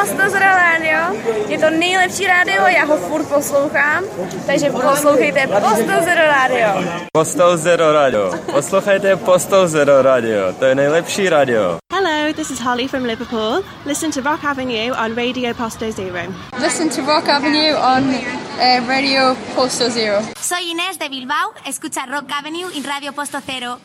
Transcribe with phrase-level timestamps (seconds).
[0.00, 0.98] Posto Zero Radio.
[1.48, 4.04] Je to nejlepší rádio, já ho furt poslouchám,
[4.46, 6.68] takže poslouchejte Posto Zero Radio.
[7.12, 8.32] Posto Zero Radio.
[8.52, 10.52] Poslouchejte Posto Zero Radio.
[10.52, 11.78] To je nejlepší radio.
[11.92, 13.64] Hello, this is Holly from Liverpool.
[13.86, 16.32] Listen to Rock Avenue on Radio Posto Zero.
[16.60, 20.22] Listen to Rock Avenue on uh, Radio Posto Zero.
[20.40, 23.78] Soy Inés de Bilbao, escucha Rock Avenue y Radio Posto Cero.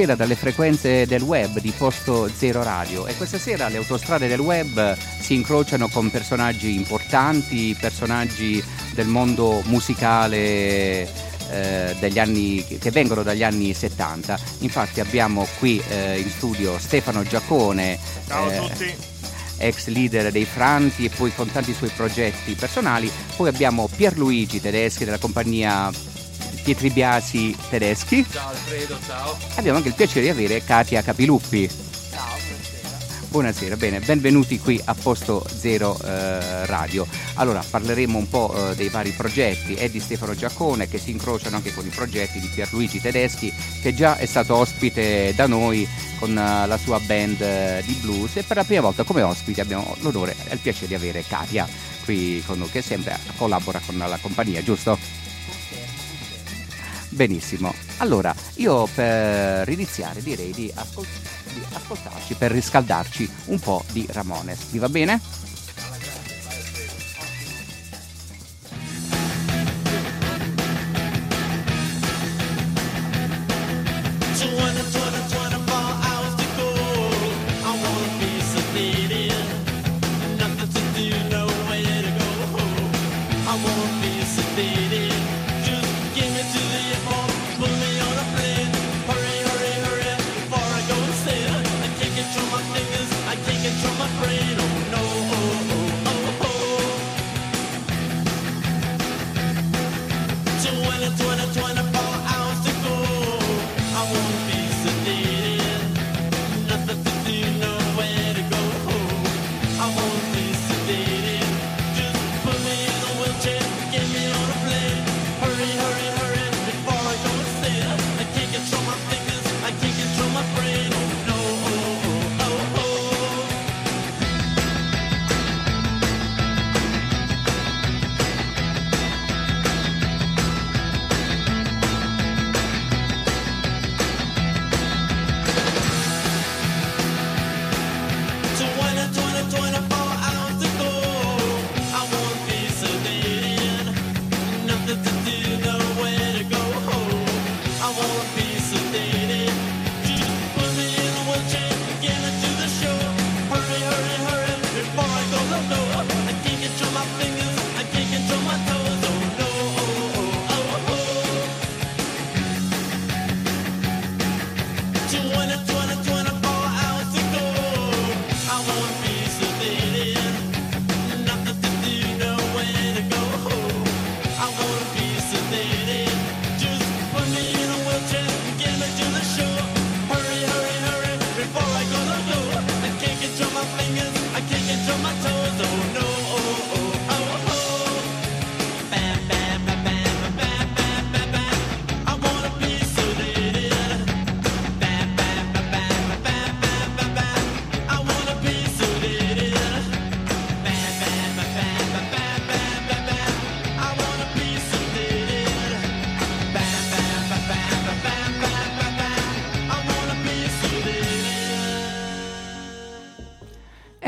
[0.00, 4.40] Buonasera dalle frequenze del web di Posto Zero Radio e questa sera le autostrade del
[4.40, 11.06] web si incrociano con personaggi importanti, personaggi del mondo musicale
[11.50, 14.40] eh, degli anni, che vengono dagli anni 70.
[14.60, 17.98] Infatti abbiamo qui eh, in studio Stefano Giacone.
[18.26, 18.94] Ciao a eh, tutti.
[19.58, 23.12] ex leader dei Franti e poi con tanti suoi progetti personali.
[23.36, 25.90] Poi abbiamo Pierluigi Tedeschi della compagnia
[26.62, 28.24] Pietri Biasi Tedeschi.
[28.30, 29.36] Ciao Alfredo, ciao.
[29.56, 31.68] Abbiamo anche il piacere di avere Katia Capiluppi.
[32.10, 33.26] Ciao, buonasera.
[33.28, 37.06] Buonasera, bene, benvenuti qui a Posto Zero eh, Radio.
[37.34, 41.56] Allora, parleremo un po' eh, dei vari progetti e di Stefano Giacone che si incrociano
[41.56, 45.88] anche con i progetti di Pierluigi Tedeschi che già è stato ospite da noi
[46.18, 49.60] con eh, la sua band eh, di blues e per la prima volta come ospite
[49.60, 51.66] abbiamo l'onore e il piacere di avere Katia
[52.04, 54.98] qui con noi che sempre collabora con la compagnia, giusto?
[57.12, 61.06] Benissimo, allora io per iniziare direi di, ascol-
[61.52, 65.20] di ascoltarci, per riscaldarci un po' di Ramones, vi va bene?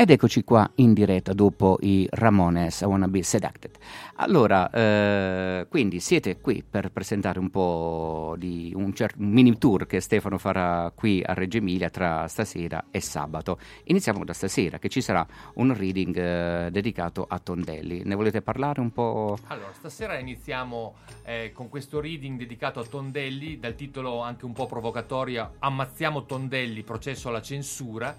[0.03, 3.77] Ed eccoci qua in diretta dopo i Ramones I Wanna Be Seducted.
[4.15, 9.85] Allora, eh, quindi siete qui per presentare un po' di un, cer- un mini tour
[9.87, 13.57] che Stefano farà qui a Reggio Emilia tra stasera e sabato.
[13.85, 18.01] Iniziamo da stasera, che ci sarà un reading eh, dedicato a Tondelli.
[18.03, 19.37] Ne volete parlare un po'?
[19.47, 24.65] Allora, stasera iniziamo eh, con questo reading dedicato a Tondelli, dal titolo anche un po'
[24.65, 28.13] provocatorio Ammazziamo Tondelli, processo alla censura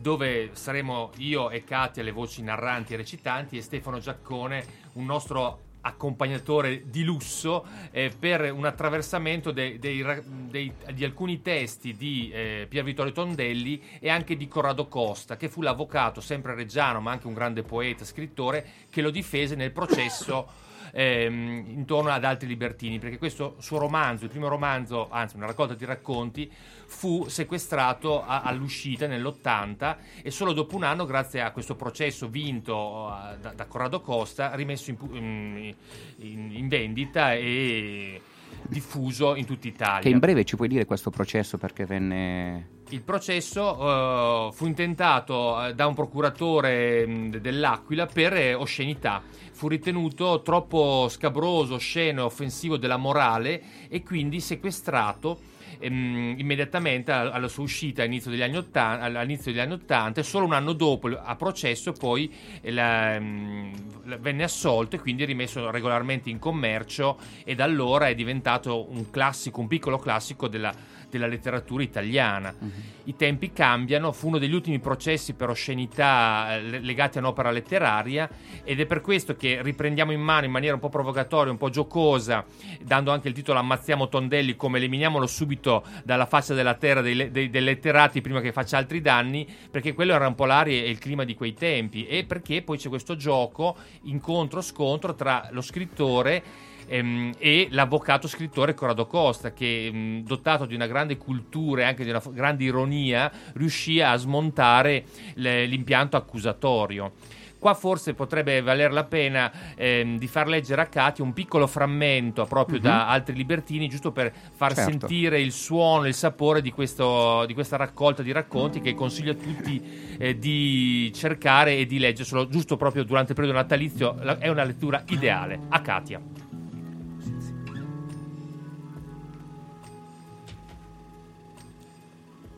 [0.00, 5.66] dove saremo io e Katia le voci narranti e recitanti e Stefano Giaccone un nostro
[5.80, 10.04] accompagnatore di lusso eh, per un attraversamento dei, dei,
[10.48, 15.48] dei, di alcuni testi di eh, Pier Vittorio Tondelli e anche di Corrado Costa, che
[15.48, 20.66] fu l'avvocato sempre reggiano, ma anche un grande poeta, scrittore, che lo difese nel processo
[20.92, 25.74] ehm, intorno ad altri libertini, perché questo suo romanzo, il primo romanzo, anzi una raccolta
[25.74, 26.50] di racconti,
[26.86, 32.74] fu sequestrato a, all'uscita nell'80 e solo dopo un anno, grazie a questo processo vinto
[32.76, 35.74] uh, da, da, Corrado Costa, rimesso in, in,
[36.18, 38.20] in, in vendita e
[38.66, 40.00] diffuso in tutta Italia.
[40.00, 42.76] Che in breve ci puoi dire questo processo perché venne...
[42.90, 49.22] Il processo uh, fu intentato uh, da un procuratore mh, dell'Aquila per eh, oscenità.
[49.58, 55.40] Fu ritenuto troppo scabroso, osceno e offensivo della morale e quindi sequestrato
[55.80, 60.46] ehm, immediatamente alla sua uscita all'inizio degli, anni 80, all'inizio degli anni 80 e solo
[60.46, 63.72] un anno dopo a processo poi eh, la, ehm,
[64.20, 69.58] venne assolto e quindi rimesso regolarmente in commercio e da allora è diventato un classico,
[69.60, 70.72] un piccolo classico della
[71.10, 72.54] della letteratura italiana.
[72.58, 72.70] Uh-huh.
[73.04, 78.28] I tempi cambiano, fu uno degli ultimi processi per oscenità eh, legati a un'opera letteraria
[78.64, 81.70] ed è per questo che riprendiamo in mano in maniera un po' provocatoria, un po'
[81.70, 82.44] giocosa,
[82.82, 87.48] dando anche il titolo Ammazziamo Tondelli come eliminiamolo subito dalla faccia della terra dei, dei,
[87.48, 90.98] dei letterati prima che faccia altri danni, perché quello era un po' l'aria e il
[90.98, 96.42] clima di quei tempi e perché poi c'è questo gioco, incontro-scontro tra lo scrittore
[96.86, 102.04] ehm, e l'avvocato scrittore Corrado Costa che ehm, dotato di una grande cultura e anche
[102.04, 105.04] di una grande ironia riuscì a smontare
[105.34, 107.12] le, l'impianto accusatorio.
[107.58, 112.44] Qua forse potrebbe valer la pena ehm, di far leggere a Katia un piccolo frammento
[112.44, 112.84] proprio uh-huh.
[112.84, 114.90] da altri libertini, giusto per far certo.
[114.90, 119.34] sentire il suono, il sapore di, questo, di, questa raccolta di racconti che consiglio a
[119.34, 119.82] tutti
[120.18, 124.16] eh, di cercare e di leggerselo giusto proprio durante il periodo natalizio.
[124.38, 125.58] è una lettura ideale.
[125.68, 126.47] A Katia.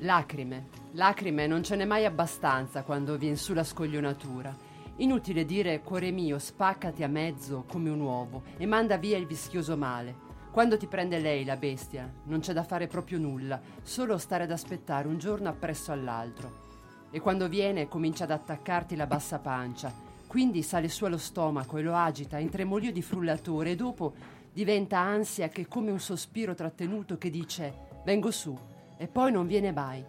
[0.02, 4.56] Lacrime, lacrime non ce n'è mai abbastanza quando vien su la scoglionatura.
[4.96, 9.76] Inutile dire, cuore mio, spaccati a mezzo come un uovo e manda via il vischioso
[9.76, 10.28] male.
[10.52, 14.50] Quando ti prende lei, la bestia, non c'è da fare proprio nulla, solo stare ad
[14.50, 16.68] aspettare un giorno appresso all'altro.
[17.10, 19.92] E quando viene comincia ad attaccarti la bassa pancia,
[20.26, 24.14] quindi sale su allo stomaco e lo agita in tremolio di frullatore e dopo
[24.50, 28.56] diventa ansia che è come un sospiro trattenuto che dice vengo su
[29.00, 30.04] e poi non viene mai.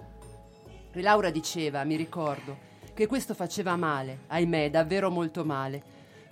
[0.91, 2.57] E Laura diceva, mi ricordo,
[2.93, 5.81] che questo faceva male, ahimè, davvero molto male,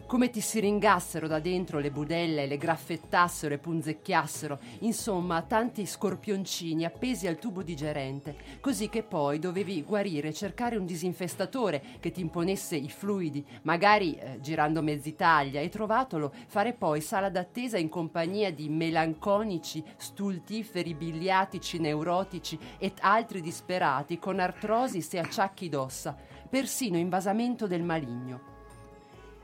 [0.10, 6.84] come ti si ringassero da dentro le budelle, le graffettassero e punzecchiassero, insomma tanti scorpioncini
[6.84, 12.22] appesi al tubo digerente, così che poi dovevi guarire e cercare un disinfestatore che ti
[12.22, 16.34] imponesse i fluidi, magari eh, girando mezz'Italia e trovatolo?
[16.48, 24.40] Fare poi sala d'attesa in compagnia di melanconici, stultiferi, biliatici, neurotici e altri disperati con
[24.40, 26.18] artrosi e acciacchi d'ossa,
[26.50, 28.49] persino invasamento del maligno.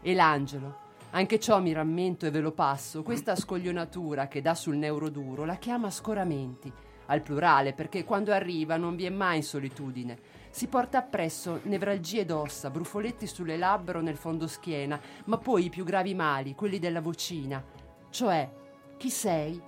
[0.08, 0.84] E l'angelo.
[1.14, 3.02] Anche ciò mi rammento e ve lo passo.
[3.02, 6.72] Questa scoglionatura che dà sul neuroduro la chiama scoramenti,
[7.08, 10.16] al plurale, perché quando arriva non vi è mai solitudine.
[10.52, 15.70] Si porta appresso nevralgie d'ossa, brufoletti sulle labbra o nel fondo schiena, ma poi i
[15.70, 17.64] più gravi mali, quelli della vocina.
[18.12, 18.48] Cioè,
[18.98, 19.60] chi sei?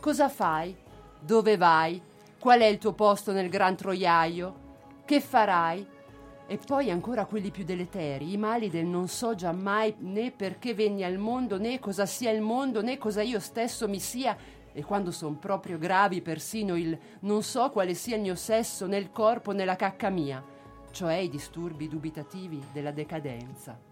[0.00, 0.72] Cosa fai?
[1.18, 2.00] Dove vai?
[2.38, 4.68] Qual è il tuo posto nel gran troiaio?
[5.04, 5.84] Che farai?
[6.50, 10.74] E poi ancora quelli più deleteri, i mali del non so già mai né perché
[10.74, 14.36] venni al mondo, né cosa sia il mondo, né cosa io stesso mi sia,
[14.72, 19.12] e quando sono proprio gravi persino il non so quale sia il mio sesso nel
[19.12, 20.44] corpo, nella cacca mia,
[20.90, 23.89] cioè i disturbi dubitativi della decadenza.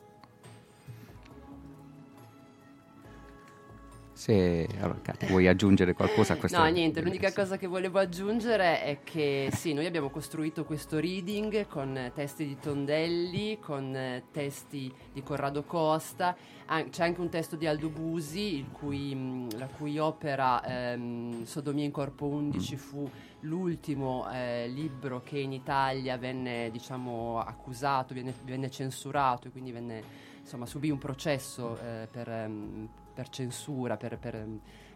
[4.19, 6.59] Se, allora, Katy, vuoi aggiungere qualcosa a questa?
[6.59, 11.69] No, niente, l'unica cosa che volevo aggiungere è che sì, noi abbiamo costruito questo reading
[11.69, 17.29] con eh, testi di Tondelli, con eh, testi di Corrado Costa, an- c'è anche un
[17.29, 22.75] testo di Aldo Busi, il cui, mh, la cui opera ehm, Sodomia in Corpo 11
[22.75, 23.09] fu
[23.43, 30.03] l'ultimo eh, libro che in Italia venne diciamo, accusato, venne, venne censurato e quindi venne,
[30.41, 34.47] insomma, subì un processo eh, per, ehm, per censura, per, per,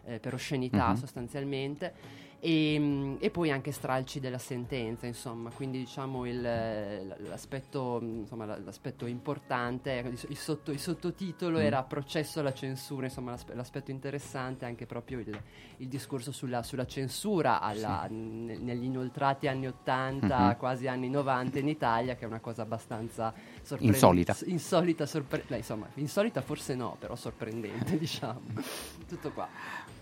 [0.05, 0.95] eh, per oscenità Mhm.
[0.95, 1.93] sostanzialmente.
[2.45, 8.43] E, mm, e poi anche stralci della sentenza, insomma, quindi diciamo il, l'aspetto, mm, insomma,
[8.43, 11.61] la- l'aspetto importante, ecco, il, sotto- il sottotitolo Mm.
[11.61, 15.39] era processo alla censura, insomma l'aspe- l'aspetto interessante è anche proprio il,
[15.77, 20.57] il discorso sulla, sulla censura alla- ne- negli inoltrati anni 80, Mhm.
[20.57, 24.05] quasi anni 90 in Italia, che è una cosa abbastanza sorprendente.
[24.05, 24.37] Insolita.
[24.47, 28.41] Insolita, sorpre- beh, insomma, insolita forse no, però sorprendente, diciamo.
[29.07, 29.47] Tutto qua.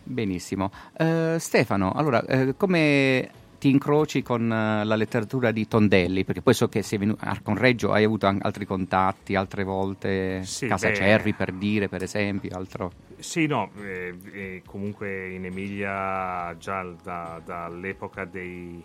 [0.03, 0.72] Benissimo.
[0.98, 3.29] Eh, Stefano, allora, eh, come
[3.60, 6.24] ti incroci con eh, la letteratura di Tondelli?
[6.24, 9.63] Perché poi so che sei venuto a con Reggio, hai avuto an- altri contatti, altre
[9.63, 10.96] volte, Sì, Casa beh.
[10.96, 12.91] Cerri per dire, per esempio, altro.
[13.20, 18.84] Sì, no, eh, eh, comunque in Emilia già da- dall'epoca dei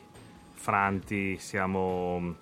[0.52, 2.35] Franti siamo,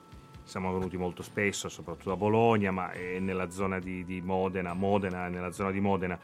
[0.54, 5.26] siamo venuti molto spesso, soprattutto a Bologna, ma eh, nella zona di, di Modena, Modena,
[5.26, 6.16] nella zona di Modena.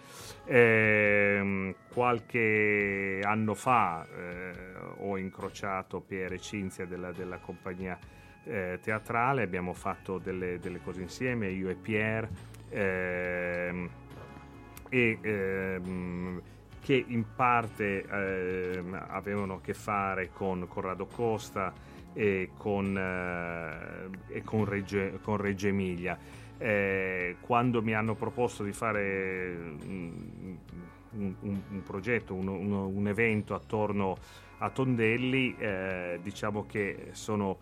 [0.45, 4.53] Ehm, qualche anno fa eh,
[4.99, 7.99] ho incrociato Pier e Cinzia della, della compagnia
[8.45, 12.29] eh, teatrale, abbiamo fatto delle, delle cose insieme, io e Pier.
[12.69, 13.91] ehm,
[14.91, 16.43] e ehm,
[16.81, 24.43] che in parte ehm, avevano a che fare con Corrado Costa e con, eh, e
[24.43, 26.19] con, Regge, con Reggio Emilia.
[26.57, 30.55] Eh, quando mi hanno proposto di fare mm,
[31.11, 34.17] un, un- un progetto, un, un- evento attorno
[34.59, 37.59] a Tondelli, eh, diciamo che sono,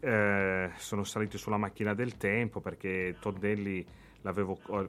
[0.00, 3.84] eh, sono salito sulla macchina del tempo perché Tondelli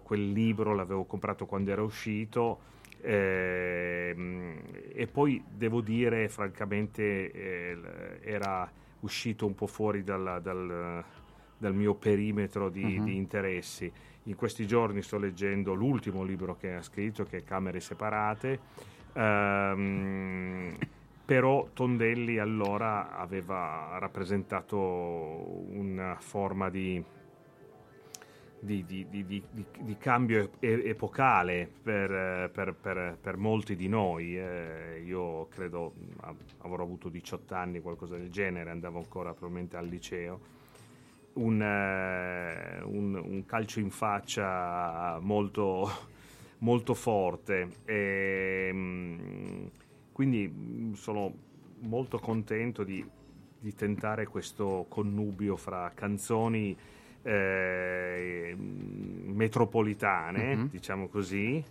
[0.04, 2.60] quel libro l'avevo comprato quando era uscito
[3.02, 4.60] ehm,
[4.94, 7.78] e poi devo dire francamente eh,
[8.24, 8.70] era
[9.02, 11.04] uscito un po' fuori dalla- dal,
[11.58, 13.04] dal mio perimetro di, Mhm.
[13.06, 13.92] di interessi.
[14.24, 18.60] In questi giorni sto leggendo l'ultimo libro che ha scritto, che è Camere separate,
[19.14, 20.76] ehm,
[21.26, 24.78] però Tondelli allora aveva rappresentato
[25.72, 27.04] una forma di,
[28.60, 29.44] di, di- di- di-
[29.98, 34.38] cambio epocale per, per- per- per molti di noi.
[34.38, 39.88] Eh, io credo av- avrò avuto 18 anni, qualcosa del genere, andavo ancora probabilmente al
[39.88, 40.40] liceo.
[41.34, 45.90] Un, eh, un- un calcio in faccia molto,
[46.60, 47.70] molto forte.
[47.86, 49.66] E, mm,
[50.12, 51.34] quindi mm, sono
[51.82, 56.76] molto contento di tentare questo connubio fra canzoni
[57.24, 60.70] eh, metropolitane, Mhm.
[60.70, 61.64] diciamo così,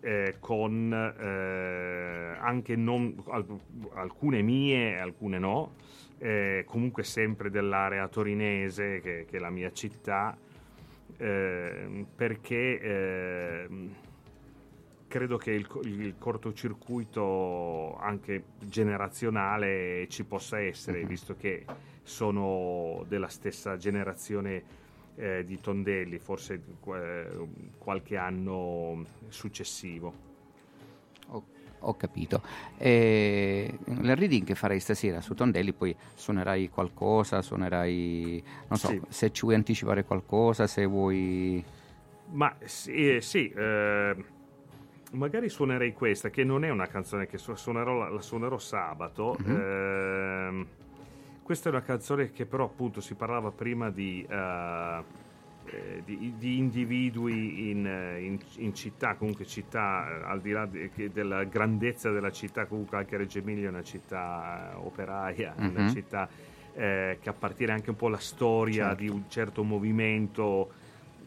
[0.00, 3.46] eh, con eh, anche non, al-
[3.94, 5.74] alcune mie, alcune no,
[6.18, 10.36] eh, comunque sempre dell'area torinese, che, che è la mia città,
[11.18, 13.68] eh, perché eh,
[15.06, 21.06] credo che il, il cortocircuito anche generazionale ci possa essere, Mhm.
[21.06, 21.64] visto che
[22.02, 24.80] sono della stessa generazione
[25.16, 26.60] eh, di Tondelli, forse
[26.94, 27.26] eh,
[27.78, 30.30] qualche anno successivo.
[31.28, 31.44] Ho,
[31.80, 32.42] ho capito.
[32.78, 39.00] E il reading che farai stasera su Tondelli, poi suonerai qualcosa, suonerai, non so, Sì.
[39.08, 41.64] se ci vuoi anticipare qualcosa, se vuoi...
[42.30, 44.16] Ma sì, eh, sì, eh,
[45.12, 49.36] magari suonerei questa, che non è una canzone che su- suonerò, la, la suonerò sabato.
[49.38, 49.50] Mhm.
[51.42, 55.02] Questa è una canzone che però appunto si parlava prima di, eh,
[55.66, 60.66] eh, di- di individui in, eh, in- in città, comunque città, eh, al di là
[60.66, 65.88] de- della grandezza della città, comunque anche Reggio Emilia è una città operaia, una Mhm.
[65.88, 66.28] città
[66.74, 69.02] eh, che appartiene anche un po' alla storia Certo.
[69.02, 70.70] di un certo movimento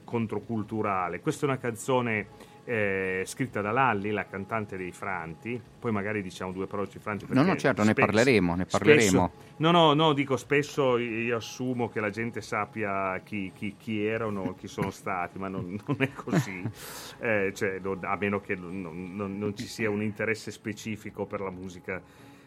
[0.04, 1.20] controculturale.
[1.20, 2.28] Questa è una canzone
[2.66, 5.62] eh, scritta da Lalli, la cantante dei Franti.
[5.80, 7.26] Poi magari diciamo due parole sui Franti.
[7.30, 9.02] No, no, certo, ne spesso- parleremo, ne parleremo.
[9.02, 14.04] spesso- no, no, no, dico spesso io assumo che la gente sappia chi, chi- chi
[14.06, 16.64] erano, chi sono stati, ma non, non è così.
[17.20, 21.52] Eh, cioè, non- a meno che non, non- ci sia un interesse specifico per la
[21.52, 22.02] musica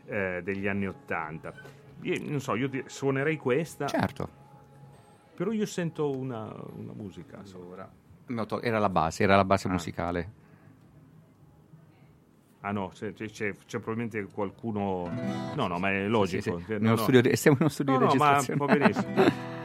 [0.07, 1.53] eh, degli anni Ottanta.
[2.01, 4.29] Non so, io suonerei questa, Certo.
[5.35, 7.41] però io sento una, una musica.
[7.45, 7.91] sopra.
[8.61, 9.71] Era la base, era la base Ah.
[9.73, 10.33] musicale.
[12.61, 15.09] Ah no, c'è, c'è- c'è- c'è probabilmente qualcuno...
[15.55, 16.59] No, no, ma è logico.
[16.59, 16.73] Sì, sì.
[16.73, 16.97] No, Nello no.
[17.03, 18.59] studio di- siamo in uno studio No, di no, ma registrazione.
[18.67, 19.47] va benissimo.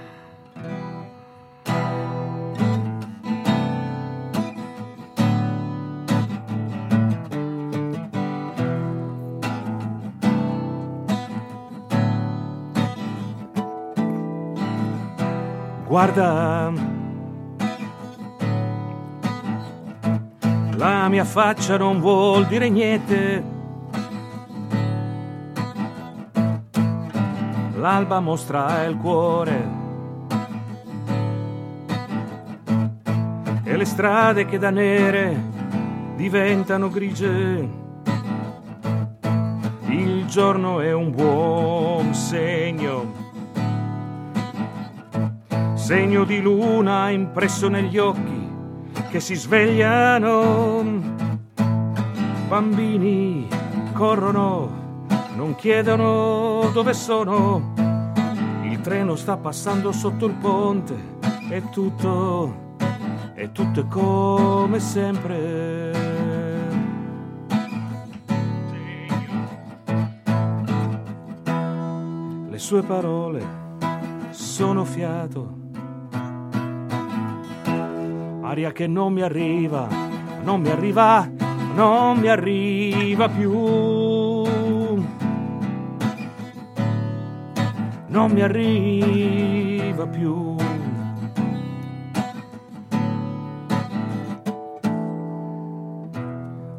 [15.88, 16.72] Guarda,
[21.10, 23.44] mia faccia non vuol dire niente.
[27.76, 29.82] L'alba mostra il cuore.
[33.64, 35.42] E le strade che da nere
[36.16, 37.70] diventano grigie.
[39.88, 43.22] Il giorno è un buon segno
[45.84, 48.33] segno di luna impresso negli occhi
[49.14, 50.84] che si svegliano.
[52.48, 53.48] Bambini
[53.94, 55.06] corrono,
[55.36, 57.74] non chiedono dove sono.
[58.64, 60.96] Il treno sta passando sotto il ponte
[61.48, 62.76] e tutto,
[63.36, 65.92] e tutto è come sempre.
[72.50, 73.46] Le sue parole
[74.32, 75.62] sono fiato
[78.54, 79.88] aria che non mi arriva,
[80.44, 81.28] non mi arriva,
[81.74, 83.52] non mi arriva più.
[88.06, 90.56] Non mi arriva più.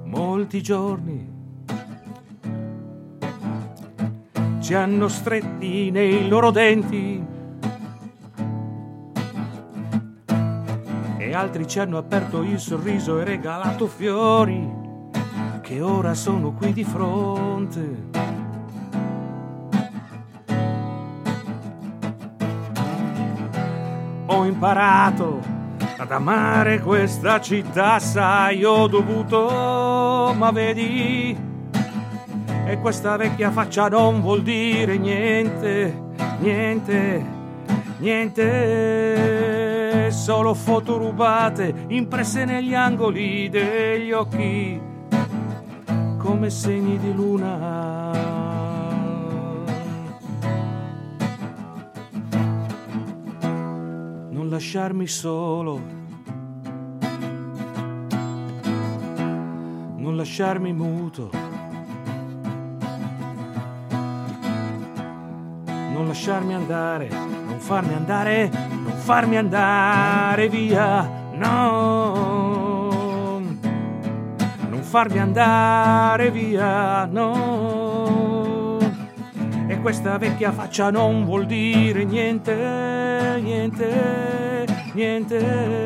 [0.04, 1.32] Molti giorni
[4.60, 7.33] ci hanno stretti nei loro denti
[11.34, 14.82] altri ci hanno aperto il sorriso e regalato fiori
[15.60, 18.10] che ora sono qui di fronte.
[24.26, 25.40] Ho imparato
[25.96, 31.36] ad amare questa città, sai, ho dovuto, ma vedi,
[32.66, 36.02] e questa vecchia faccia non vuol dire niente,
[36.40, 37.24] niente,
[37.98, 39.53] niente,
[40.14, 44.80] solo foto rubate impresse negli angoli degli occhi
[46.18, 48.12] come segni di luna.
[54.30, 55.80] Non lasciarmi solo,
[59.96, 61.44] non lasciarmi muto.
[65.94, 68.50] non lasciarmi andare, non farmi andare,
[69.04, 71.02] farmi andare via,
[71.34, 72.88] no,
[74.70, 78.78] non farmi andare via, no.
[79.68, 84.64] E questa vecchia faccia non vuol dire niente, niente,
[84.94, 85.82] niente.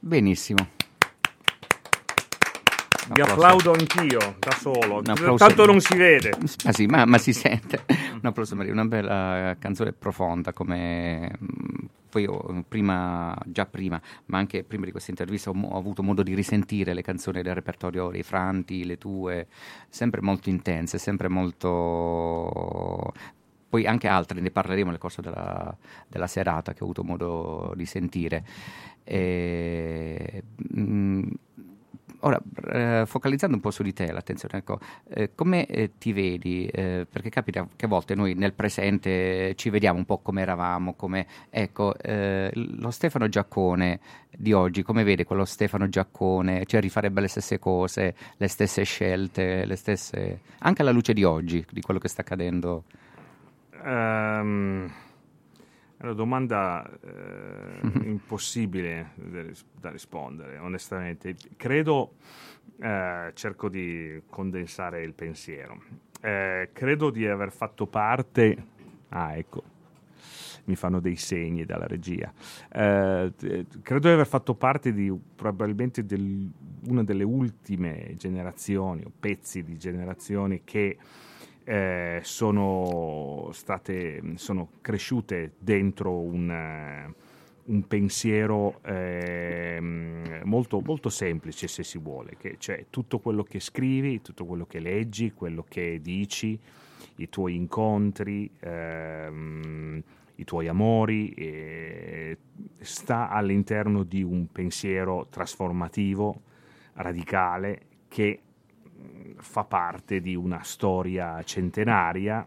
[0.00, 0.74] Benissimo.
[3.14, 5.00] Vi applaudo anch'io, da solo.
[5.02, 6.32] Tanto non si vede.
[6.64, 7.84] Ah sì, ma, ma si sente.
[7.86, 14.38] Un applauso Maria, una bella canzone profonda come mm, poi io, prima, già prima, ma
[14.38, 18.10] anche prima di questa intervista ho, ho avuto modo di risentire le canzoni del repertorio
[18.10, 19.46] dei Franti, le tue,
[19.88, 23.12] sempre molto intense, sempre molto
[23.68, 25.76] poi anche altre, ne parleremo nel corso della,
[26.08, 28.44] della serata che ho avuto modo di sentire.
[29.02, 30.42] E,
[30.78, 31.28] mm,
[32.24, 32.40] ora,
[32.72, 36.66] eh, focalizzando un po' su di te, l'attenzione, ecco, eh, come eh, ti vedi?
[36.66, 40.94] Eh, perché capita che a volte noi nel presente ci vediamo un po' come eravamo,
[40.94, 46.64] come, ecco, eh, lo Stefano Giaccone di oggi, come vede quello Stefano Giaccone?
[46.66, 50.40] Cioè rifarebbe le stesse cose, le stesse scelte, le stesse...
[50.60, 52.84] anche alla luce di oggi, di quello che sta accadendo?
[53.84, 54.90] Ehm,
[56.04, 61.34] una domanda eh, impossibile da, ris- da rispondere, onestamente.
[61.56, 62.14] Credo,
[62.78, 65.82] eh, cerco di condensare il pensiero.
[66.20, 68.72] Eh, credo di aver fatto parte.
[69.08, 69.62] Ah, ecco,
[70.64, 72.32] mi fanno dei segni dalla regia.
[72.72, 73.32] Eh,
[73.82, 76.50] credo di aver fatto parte di probabilmente del-
[76.86, 80.98] una delle ultime generazioni o pezzi di generazioni che
[81.64, 87.14] eh, sono state sono cresciute dentro un, eh,
[87.64, 94.20] un pensiero ehm, molto, molto semplice se si vuole, che cioè tutto quello che scrivi,
[94.20, 96.58] tutto quello che leggi, quello che dici,
[97.16, 100.02] i tuoi incontri, ehm,
[100.36, 102.36] i tuoi amori, eh,
[102.78, 106.42] sta all'interno di un pensiero trasformativo,
[106.94, 108.40] radicale, che
[109.36, 112.46] fa parte di una storia centenaria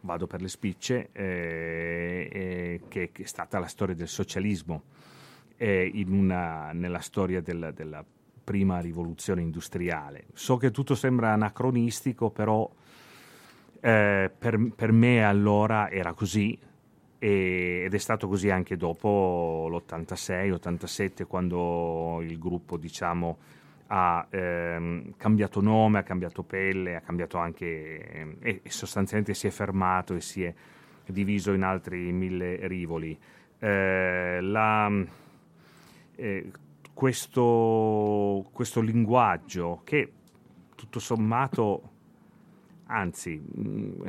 [0.00, 4.82] vado per le spicce, eh, eh, che, che è stata la storia del socialismo
[5.56, 8.04] eh, una- nella storia del- della
[8.44, 10.26] prima rivoluzione industriale.
[10.32, 12.70] So che tutto sembra anacronistico, però
[13.80, 16.58] eh, per, per me allora era così
[17.18, 23.38] e- ed è stato così anche dopo l'86-87 quando il gruppo diciamo
[23.88, 29.50] ha ehm, cambiato nome, ha cambiato pelle, ha cambiato anche ehm, e, sostanzialmente si è
[29.50, 30.54] fermato e si è
[31.06, 33.18] diviso in altri mille rivoli.
[33.58, 34.90] Eh, la,
[36.16, 36.50] eh,
[36.92, 40.12] questo, questo linguaggio che
[40.74, 41.90] tutto sommato,
[42.86, 44.02] anzi, mh,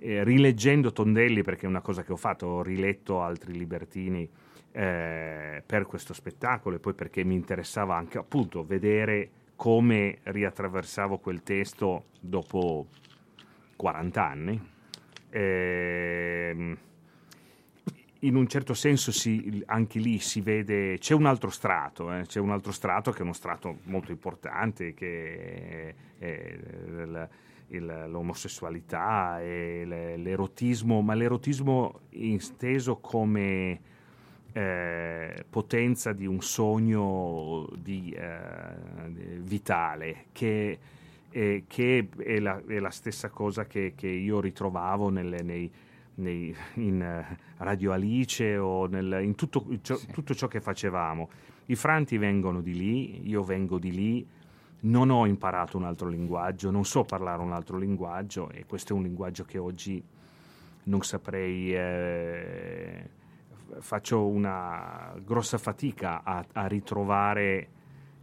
[0.00, 4.28] eh, rileggendo Tondelli, perché è una cosa che ho fatto, ho riletto altri libertini
[4.78, 11.42] eh, per questo spettacolo e poi perché mi interessava anche appunto vedere come riattraversavo quel
[11.42, 12.86] testo dopo
[13.74, 14.70] 40 anni.
[15.30, 16.78] Ehm,
[18.20, 22.38] in un certo senso si- anche lì si vede, c'è un altro strato, eh, c'è
[22.38, 27.28] un altro strato che è uno strato molto importante, che è, è il-
[27.70, 29.82] il- l'omosessualità e
[30.16, 33.96] l'erotismo, ma l'erotismo inteso come
[34.52, 40.78] eh, potenza di un sogno di, eh, vitale, che,
[41.30, 45.70] eh, che è, la, è la stessa cosa che, che io ritrovavo nelle- nei,
[46.16, 51.28] nei- in eh, Radio Alice o nel- in tutto, ciò, tutto ciò che facevamo.
[51.66, 54.26] I franti vengono di lì, io vengo di lì,
[54.80, 58.96] non ho imparato un altro linguaggio, non so parlare un altro linguaggio e questo è
[58.96, 60.02] un linguaggio che oggi
[60.84, 63.08] non saprei, eh,
[63.80, 67.68] faccio una grossa fatica a, a ritrovare,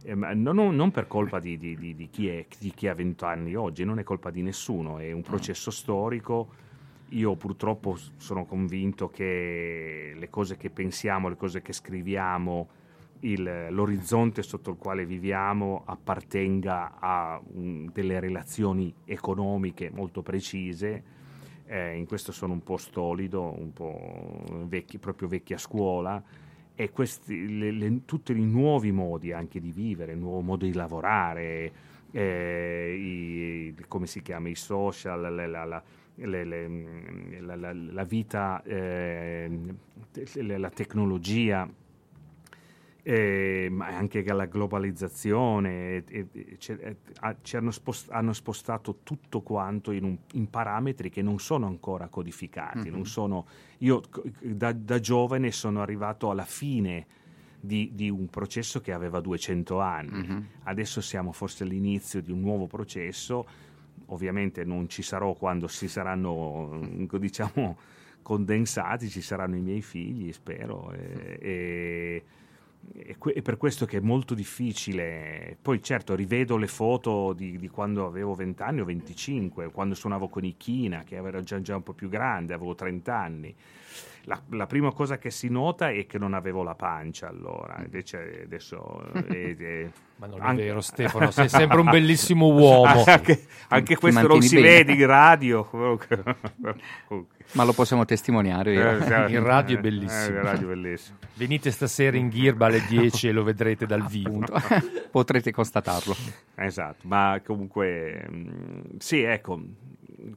[0.02, 3.24] eh, ma non, non- per colpa di, di- di- chi è- di chi ha 20
[3.24, 6.48] anni oggi, non è colpa di nessuno, è un processo storico.
[7.10, 12.68] Io purtroppo sono convinto che le cose che pensiamo, le cose che scriviamo,
[13.20, 21.14] il- l'orizzonte sotto il quale viviamo appartenga a un- delle relazioni economiche molto precise.
[21.68, 26.22] Eh, in questo sono un po' stolido, un po' vecchi, proprio vecchia scuola.
[26.74, 30.72] E questi, le- le- tutti i nuovi modi anche di vivere, il nuovo modo di
[30.74, 31.72] lavorare,
[32.12, 35.82] eh, i- come si chiama, i social, la, la- la-
[36.14, 36.44] le-
[37.40, 39.50] la- la- la vita, eh,
[40.42, 41.68] la tecnologia,
[43.08, 49.42] eh, ma anche la globalizzazione, e- e- e- ha- ci hanno, spost- hanno spostato tutto
[49.42, 52.88] quanto in, un- in parametri che non sono ancora codificati.
[52.88, 52.90] Mhm.
[52.90, 53.46] non sono-
[53.78, 54.02] io
[54.42, 57.06] da, da giovane sono arrivato alla fine
[57.60, 60.26] di, di un processo che aveva 200 anni.
[60.26, 60.46] Mhm.
[60.64, 63.46] Adesso siamo forse all'inizio di un nuovo processo.
[64.06, 67.78] Ovviamente non ci sarò quando si saranno, mm, diciamo,
[68.22, 70.92] condensati, ci saranno i miei figli, spero.
[70.92, 72.22] e- e-
[72.92, 75.56] è per questo che è molto difficile.
[75.60, 80.28] Poi, certo, rivedo le foto di, di quando avevo 20 anni o 25, quando suonavo
[80.28, 83.54] con i China, che ero già, già un po' più grande, avevo 30 anni.
[84.28, 88.42] La, la prima cosa che si nota è che non avevo la pancia allora, invece
[88.44, 89.08] adesso...
[89.28, 93.04] è- è- Ma non è anche- vero, Stefano, sei sempre un bellissimo uomo.
[93.06, 94.66] anche, anche Ti questo non si bene.
[94.68, 95.68] vede in radio.
[97.52, 98.72] Ma lo possiamo testimoniare.
[98.72, 98.90] io.
[98.98, 100.38] Eh, In radio è eh, bellissimo.
[100.38, 101.18] eh, radio è bellissimo.
[101.34, 104.42] Venite stasera in Ghirba alle 10 e lo vedrete dal vivo.
[105.10, 106.14] Potrete constatarlo.
[106.56, 108.48] Esatto, ma comunque mm,
[108.98, 109.60] sì, ecco,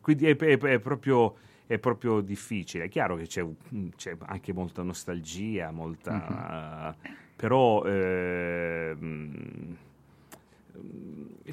[0.02, 1.36] quindi è, è- è proprio,
[1.70, 2.86] è proprio difficile.
[2.86, 6.96] È chiaro che c'è, un- c'è anche molta nostalgia, molta...
[7.36, 9.78] però ehm,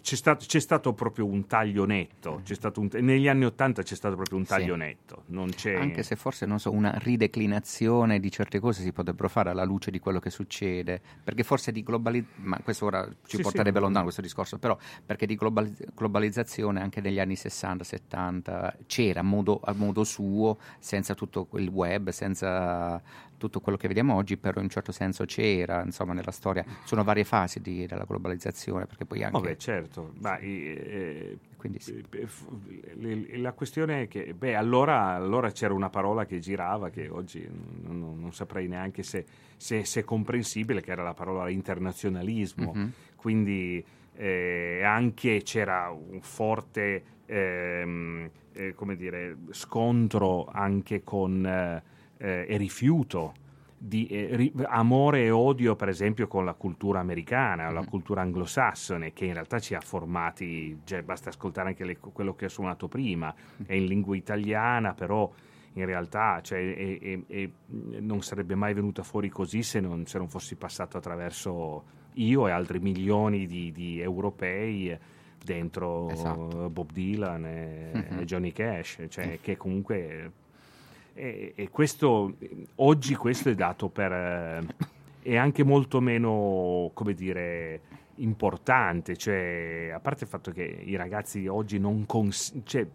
[0.01, 2.41] c'è stato, c'è stato proprio un taglio netto.
[2.45, 4.51] C'è stato un- negli anni Ottanta c'è stato proprio un Sì.
[4.51, 5.23] taglio netto.
[5.29, 5.75] Non c'è...
[5.75, 9.91] Anche se forse, non so, una rideclinazione di certe cose si potrebbero fare alla luce
[9.91, 13.83] di quello che succede, perché forse di globalizzazione, ma questo ora ci Sì, porterebbe sì.
[13.83, 19.61] lontano questo discorso, però perché di globali- globalizzazione anche negli anni 60-70 c'era a modo,
[19.63, 23.01] a modo suo, senza tutto il web, senza
[23.37, 26.65] tutto quello che vediamo oggi, però in un certo senso c'era, insomma, nella storia.
[26.85, 29.39] Sono varie fasi di, della globalizzazione, perché poi anche...
[29.39, 30.13] Vabbè, certo.
[30.21, 32.03] Ma, eh, Quindi sì.
[32.11, 37.47] eh, la questione è che, beh, allora, allora c'era una parola che girava che oggi
[37.83, 39.25] non, non- saprei neanche se,
[39.57, 42.73] se- se è comprensibile, che era la parola internazionalismo.
[42.75, 42.93] Mhm.
[43.17, 43.85] Quindi
[44.17, 51.83] eh, anche c'era un forte ehm, eh, come dire, scontro anche con
[52.19, 53.35] eh, e rifiuto
[53.79, 59.13] di eh, ri- amore e odio, per esempio, con la cultura americana, la cultura anglosassone,
[59.13, 62.89] che in realtà ci ha formati, cioè, basta ascoltare anche le- quello che ho suonato
[62.89, 63.35] prima,
[63.67, 65.31] è in lingua italiana, però
[65.75, 67.51] in realtà cioè, e- e- e
[68.01, 72.51] non sarebbe mai venuta fuori così se non, se non fossi passato attraverso io e
[72.51, 74.97] altri milioni di, di europei
[75.45, 76.71] dentro Esatto.
[76.71, 78.19] Bob Dylan e, Mhm.
[78.21, 80.33] e Johnny Cash, cioè, che comunque
[81.17, 82.37] e, e questo
[82.77, 84.61] oggi questo è dato per eh,
[85.23, 87.81] è anche molto meno come dire
[88.17, 89.17] importante.
[89.17, 92.87] Cioè a parte il fatto che i ragazzi oggi non, cons- cioè,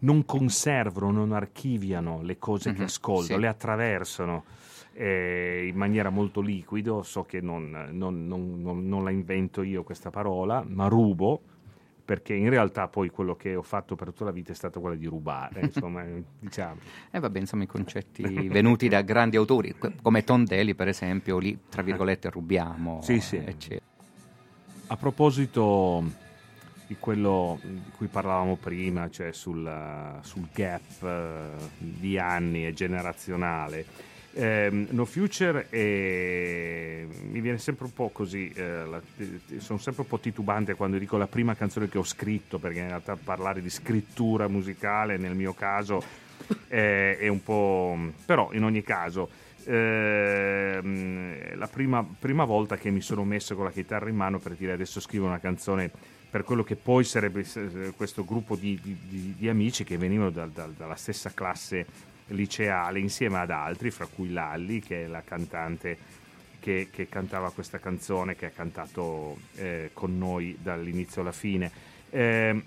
[0.00, 3.40] non conservano non archiviano le cose che Mhm, ascoltano sì.
[3.40, 4.44] le attraversano
[4.92, 7.02] eh, in maniera molto liquido.
[7.02, 11.40] So che non, non- non- non- non la invento io questa parola ma rubo
[12.10, 14.96] perché in realtà poi quello che ho fatto per tutta la vita è stato quello
[14.96, 16.04] di rubare, insomma,
[16.40, 16.80] diciamo.
[17.08, 21.82] E vabbè, insomma, i concetti venuti da grandi autori, come Tondelli, per esempio, lì, tra
[21.82, 23.00] virgolette, rubiamo.
[23.00, 23.36] Sì, sì.
[23.36, 23.84] eccetera.
[24.88, 26.02] A proposito
[26.88, 33.86] di quello di cui parlavamo prima, cioè sul, sul gap eh, di anni e generazionale,
[34.34, 39.00] ehm, No Future è- mi viene sempre un po' così, eh, la-
[39.58, 42.88] sono sempre un po' titubante quando dico la prima canzone che ho scritto, perché in
[42.88, 46.02] realtà parlare di scrittura musicale nel mio caso
[46.68, 47.96] è, è un po'...
[48.24, 49.28] però in ogni caso
[49.64, 54.54] ehm, la prima, prima volta che mi sono messo con la chitarra in mano per
[54.54, 55.90] dire adesso scrivo una canzone
[56.30, 57.44] per quello che poi sarebbe
[57.96, 61.84] questo gruppo di, di- di- amici che venivano dal- dal- dalla stessa classe
[62.30, 65.96] liceale insieme ad altri, fra cui Lalli, che è la cantante
[66.60, 71.70] che, che cantava questa canzone, che ha cantato eh, con noi dall'inizio alla fine.
[72.10, 72.62] Ehm,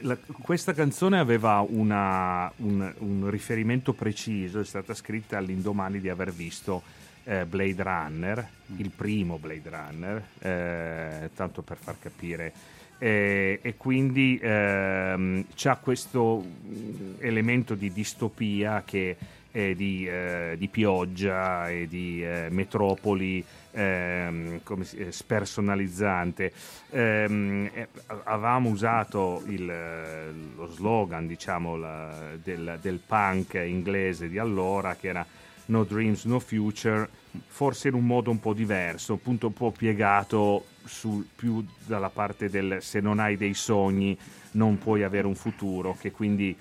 [0.00, 6.32] la- questa canzone aveva una- un, un riferimento preciso, è stata scritta all'indomani di aver
[6.32, 6.82] visto
[7.24, 12.52] eh, Blade Runner, il primo Blade Runner, eh, tanto per far capire.
[12.98, 19.16] Eh, e quindi ehm, c'ha questo mm, elemento di distopia che
[19.50, 26.52] è di, eh, di pioggia e di eh, metropoli ehm, come eh, spersonalizzante.
[26.90, 27.88] Ehm, eh,
[28.24, 35.08] avevamo usato il, eh, lo slogan diciamo, la- del, del punk inglese di allora che
[35.08, 35.24] era
[35.66, 37.08] No Dreams, No Future,
[37.46, 42.48] forse in un modo un po' diverso, appunto un po' piegato sul, più dalla parte
[42.48, 44.16] del se non hai dei sogni
[44.52, 46.56] non puoi avere un futuro, che quindi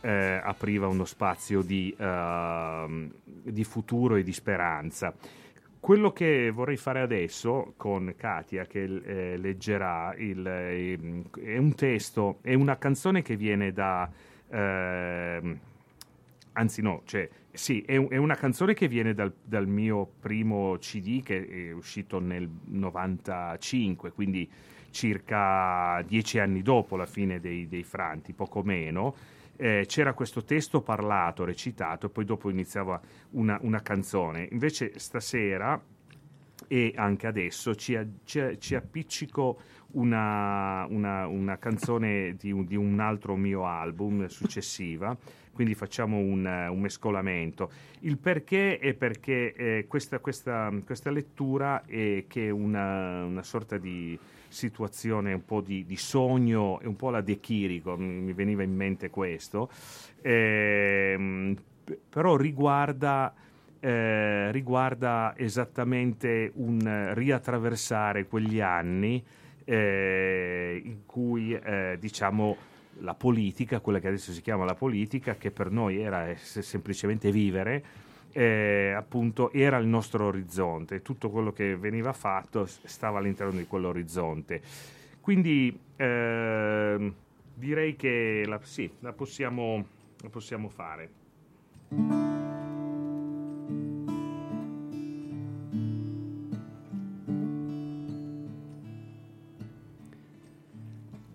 [0.00, 5.14] eh, apriva uno spazio di, ehm, di futuro e di speranza.
[5.80, 12.38] Quello che vorrei fare adesso con Katia, che eh, leggerà, il, ehm, è un testo,
[12.42, 14.08] è una canzone che viene da...
[14.48, 15.58] ehm,
[16.52, 21.22] anzi no, cioè, sì, è, è una canzone che viene dal, dal mio primo CD
[21.22, 24.50] che è uscito nel 95, quindi
[24.90, 29.14] circa dieci anni dopo la fine dei, dei Franti, poco meno.
[29.56, 34.48] Eh, c'era questo testo parlato, recitato, e poi dopo iniziava una, una canzone.
[34.50, 35.80] Invece stasera
[36.68, 39.60] e anche adesso ci, ci- ci appiccico
[39.92, 45.16] una, una- una canzone di un, di un altro mio album successiva,
[45.52, 47.70] quindi facciamo un, un mescolamento.
[48.00, 54.18] Il perché è perché eh, questa, questa- questa lettura è che una, una sorta di
[54.48, 59.08] situazione un po' di, di sogno un po' la De Chirico, mi veniva in mente
[59.10, 59.70] questo,
[60.20, 63.34] p- però riguarda
[63.80, 69.20] eh, riguarda esattamente un eh, riattraversare quegli anni
[69.64, 72.56] eh, in cui eh, diciamo
[73.02, 76.62] la politica, quella che adesso si chiama la politica, che per noi era eh, se-
[76.62, 77.84] semplicemente vivere,
[78.32, 84.62] eh, appunto era il nostro orizzonte, tutto quello che veniva fatto stava all'interno di quell'orizzonte.
[85.20, 87.14] Quindi ehm,
[87.54, 89.84] direi che la, sì, la possiamo,
[90.20, 92.40] la possiamo fare.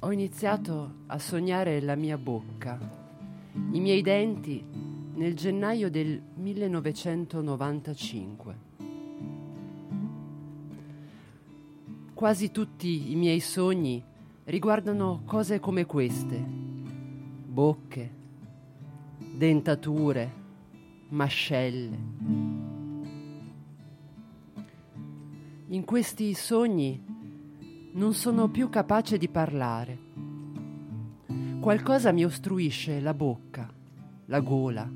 [0.08, 2.80] Ho iniziato a sognare la mia bocca,
[3.72, 4.64] i miei denti
[5.16, 8.56] nel gennaio del 1995.
[12.14, 14.02] Quasi tutti i miei sogni
[14.46, 16.42] riguardano cose come queste.
[17.46, 18.12] Bocche,
[19.36, 20.32] dentature,
[21.10, 21.98] mascelle.
[25.68, 27.07] In questi sogni
[27.98, 29.98] non sono più capace di parlare.
[31.60, 33.68] Qualcosa mi ostruisce la bocca,
[34.26, 34.88] la gola.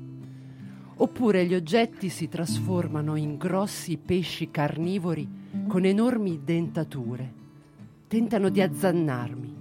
[0.94, 5.28] Oppure gli oggetti si trasformano in grossi pesci carnivori
[5.66, 7.40] con enormi dentature.
[8.06, 9.54] Tentano di azzannarmi.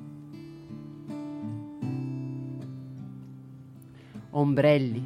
[4.30, 5.04] Ombrelli,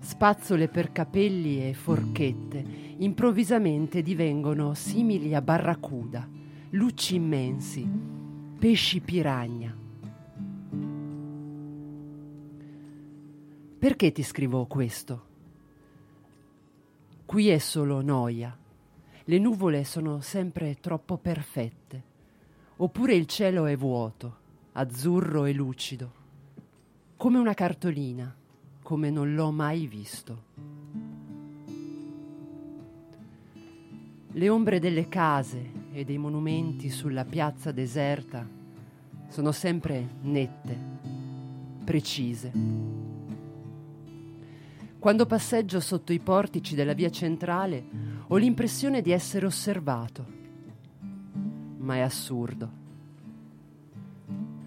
[0.00, 6.37] spazzole per capelli e forchette improvvisamente divengono simili a barracuda,
[6.70, 7.88] lucci immensi,
[8.58, 9.74] pesci piragna.
[13.78, 15.26] Perché ti scrivo questo?
[17.24, 18.54] Qui è solo noia.
[19.24, 22.04] Le nuvole sono sempre troppo perfette.
[22.76, 24.36] Oppure il cielo è vuoto,
[24.72, 26.12] azzurro e lucido,
[27.16, 28.34] come una cartolina,
[28.82, 30.77] come non l'ho mai visto.
[34.38, 38.48] Le ombre delle case e dei monumenti sulla piazza deserta
[39.26, 40.78] sono sempre nette,
[41.84, 42.52] precise.
[44.96, 47.84] Quando passeggio sotto i portici della via centrale
[48.28, 50.24] ho l'impressione di essere osservato,
[51.78, 52.70] ma è assurdo.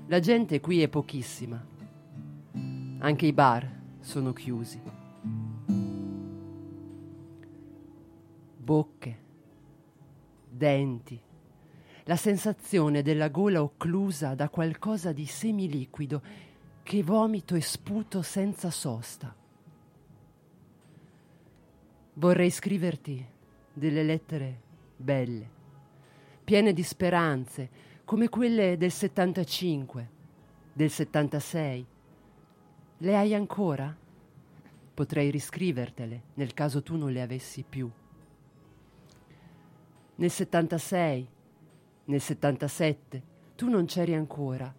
[0.08, 1.66] La gente qui è pochissima,
[2.98, 4.82] anche i bar sono chiusi.
[8.58, 9.21] Bocche,
[10.62, 11.20] denti,
[12.04, 16.22] la sensazione della gola occlusa da qualcosa di semiliquido
[16.84, 19.34] che vomito e sputo senza sosta.
[22.14, 23.26] Vorrei scriverti
[23.74, 24.62] delle lettere
[24.98, 25.50] belle,
[26.44, 27.70] piene di speranze,
[28.06, 30.10] come quelle del 75,
[30.74, 31.86] del 76.
[33.00, 33.98] Le hai ancora?
[34.94, 37.90] Potrei riscrivertele nel caso tu non le avessi più.
[40.16, 41.28] Nel 76,
[42.06, 43.24] nel 77,
[43.56, 44.74] tu non c'eri ancora.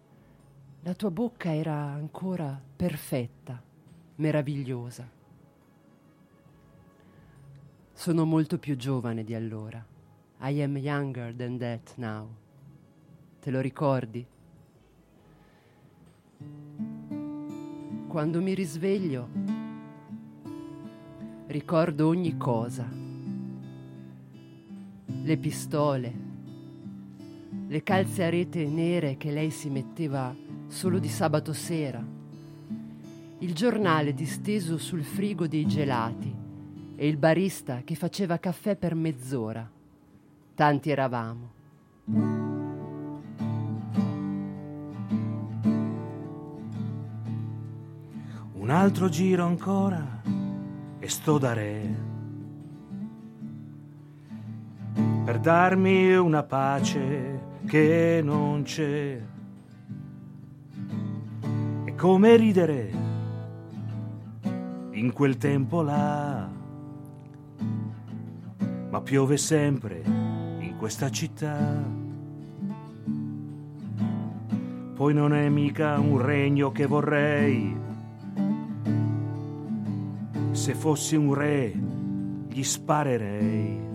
[0.81, 3.61] La tua bocca era ancora perfetta,
[4.15, 5.09] meravigliosa.
[7.93, 9.85] Sono molto più giovane di allora.
[10.41, 12.27] I am younger than that now.
[13.39, 14.25] Te lo ricordi?
[18.07, 19.29] Quando mi risveglio,
[21.47, 23.02] ricordo ogni cosa.
[25.25, 26.13] Le pistole,
[27.67, 30.35] le calze a rete nere che lei si metteva
[30.67, 32.05] solo di sabato sera,
[33.39, 36.29] il giornale disteso sul frigo dei gelati
[36.97, 39.65] e il barista che faceva caffè per mezz'ora.
[40.55, 41.51] Tanti eravamo.
[48.55, 50.21] Un altro giro ancora
[50.99, 52.12] e sto da re.
[55.23, 59.21] Per darmi una pace che non c'è.
[61.85, 62.91] È come ridere
[64.91, 66.49] in quel tempo là.
[68.89, 71.81] Ma piove sempre in questa città.
[74.93, 77.75] Poi non è mica un regno che vorrei
[80.51, 81.73] se fossi un re,
[82.49, 83.92] gli sparerei.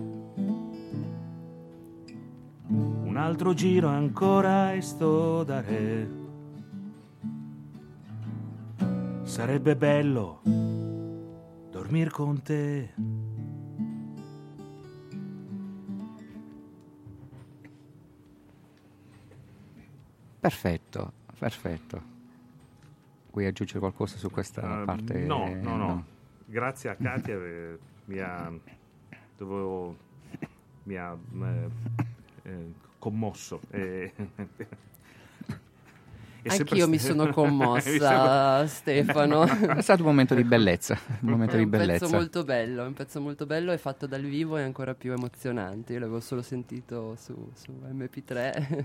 [3.19, 6.09] Altro giro ancora e sto da re.
[9.25, 10.41] Sarebbe bello
[11.71, 12.95] dormir con te.
[20.41, 22.03] Perfetto, perfetto.
[23.33, 25.19] Vuoi aggiungere qualcosa su questa Uh, parte?
[25.21, 26.05] no, no, no,
[26.47, 28.51] Grazie a Katia, eh, mi ha,
[29.37, 29.97] dovevo,
[30.85, 32.07] mi ha eh, eh,
[32.99, 33.61] commosso.
[33.71, 34.13] eh.
[36.47, 39.45] Anch'io mi sono commossa, Stefano.
[39.45, 42.09] È stato un momento di bellezza, un momento È di un pezzo bellezza.
[42.17, 45.93] molto bello, è un pezzo molto bello e fatto dal vivo è ancora più emozionante.
[45.93, 48.85] Io l'avevo solo sentito su, su MP3.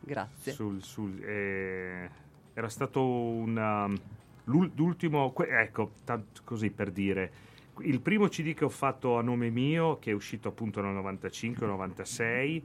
[0.00, 0.52] Grazie.
[0.52, 2.08] sul- sul- eh,
[2.54, 3.96] era stato un um,
[4.44, 7.32] l'ul- l'ultimo ecco tant- così per dire
[7.80, 12.62] il primo CD che ho fatto a nome mio che è uscito appunto nel 95-96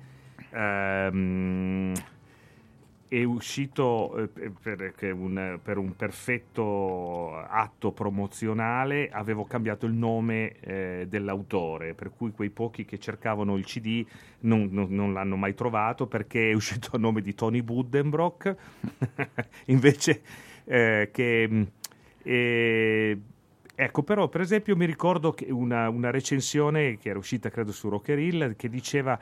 [0.52, 1.94] ehm,
[3.08, 11.06] è uscito eh, per, un, per un perfetto atto promozionale, avevo cambiato il nome eh,
[11.10, 14.06] dell'autore, per cui quei pochi che cercavano il CD
[14.42, 18.56] non, non- non l'hanno mai trovato perché è uscito a nome di Tony Buddenbrock,
[19.68, 20.22] invece
[20.66, 21.68] eh, che...
[22.24, 23.18] eh,
[23.74, 27.90] Ecco, però, per esempio, mi ricordo che una, una recensione che era uscita, credo, su
[27.90, 29.20] Rocker Hill, che diceva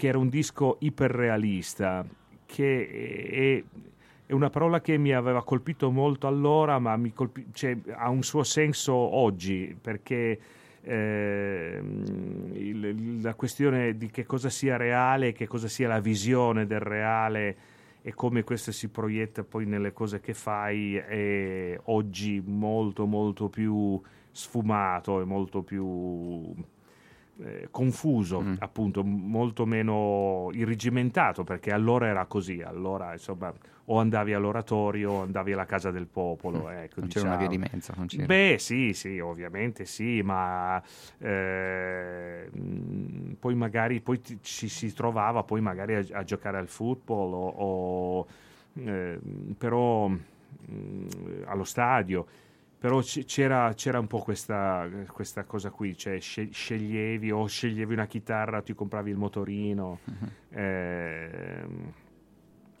[0.00, 2.06] che era un disco iperrealista,
[2.46, 3.62] che è,
[4.24, 8.42] è una parola che mi aveva colpito molto allora, ma colpi- cioè, ha un suo
[8.42, 10.40] senso oggi, perché
[10.84, 16.80] il- il- la questione di che cosa sia reale, che cosa sia la visione del
[16.80, 17.56] reale
[18.00, 24.00] e come questo si proietta poi nelle cose che fai è oggi molto molto più
[24.32, 26.54] sfumato e molto più
[27.42, 33.52] eh, confuso, appunto, molto meno irrigimentato, perché allora era così, allora insomma
[33.86, 36.68] o andavi all'oratorio o andavi alla casa del popolo.
[36.70, 37.66] Ecco, Non c'era una via diciamo.
[37.66, 38.24] di mezzo, non c'era.
[38.26, 40.80] Beh, sì, sì, ovviamente sì, ma
[41.18, 42.48] eh,
[43.38, 47.48] poi magari poi ti- ci si trovava poi magari a, a giocare al football o,
[47.48, 48.26] o,
[48.74, 49.18] eh,
[49.58, 51.06] però mh,
[51.46, 52.26] allo stadio.
[52.80, 58.06] Però c'era, c'era un po' questa, questa cosa qui, cioè sce- sceglievi o sceglievi una
[58.06, 59.98] chitarra, ti compravi il motorino.
[60.48, 61.92] ehm,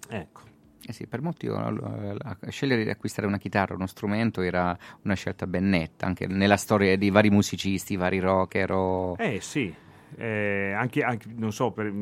[0.08, 0.40] ecco.
[0.86, 5.46] Eh sì, per molti eh, scegliere di acquistare una chitarra, uno strumento, era una scelta
[5.46, 8.72] ben netta, anche nella storia di vari musicisti, vari rocker.
[8.72, 9.72] o- Eh sì,
[10.16, 11.92] Eh, anche, anche, non so, per-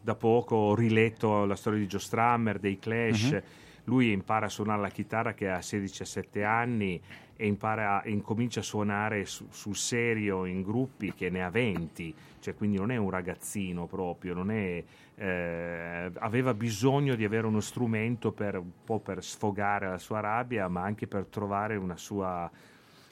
[0.00, 3.30] da poco ho riletto la storia di Joe Strummer, dei Clash.
[3.30, 3.42] Mhm.
[3.84, 7.00] Lui impara a suonare la chitarra che ha 16-17 anni
[7.36, 12.54] e impara, incomincia a suonare su- sul serio in gruppi che ne ha 20, cioè
[12.54, 14.84] quindi non è un ragazzino proprio, non è,
[15.16, 20.68] eh, aveva bisogno di avere uno strumento per, un po' per sfogare la sua rabbia,
[20.68, 22.50] ma anche per trovare una sua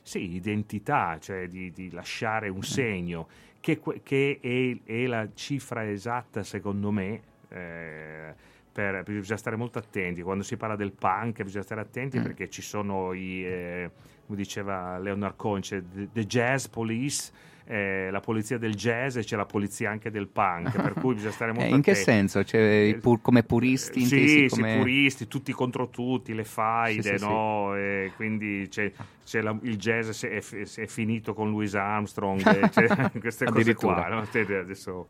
[0.02, 3.26] sì, identità, cioè di, di lasciare un segno,
[3.60, 8.34] che, che è, è la cifra esatta, secondo me, eh,
[8.80, 10.22] per, bisogna stare molto attenti.
[10.22, 12.22] Quando si parla del punk bisogna stare attenti Mm.
[12.22, 13.90] perché ci sono i, eh,
[14.26, 17.30] come diceva Leonard Cohen, c'è the, jazz police,
[17.66, 21.32] eh, la polizia del jazz e c'è la polizia anche del punk, per cui bisogna
[21.32, 22.10] stare molto Eh, in che attenti.
[22.10, 22.42] senso?
[22.42, 24.00] Cioè, pur- come puristi?
[24.00, 24.76] Sì, intesi sì, come...
[24.78, 27.24] puristi, tutti contro tutti, le faide, Sì, sì, sì.
[27.26, 27.76] no?
[27.76, 28.90] E quindi c'è,
[29.24, 30.40] c'è la- il jazz si è,
[30.82, 32.40] è finito con Louis Armstrong,
[33.20, 34.08] queste cose qua.
[34.08, 34.24] No?
[34.32, 35.06] Adesso-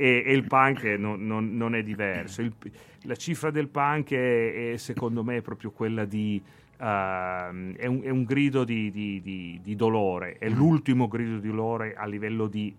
[0.00, 2.40] E, e il punk non, non- non è diverso.
[2.40, 2.54] Il-
[3.02, 6.40] la cifra del punk è, è, secondo me proprio quella di...
[6.78, 10.42] ehm, è, un, è un grido di, di- di- di dolore, Mm.
[10.46, 12.74] è l'ultimo grido di dolore a livello di,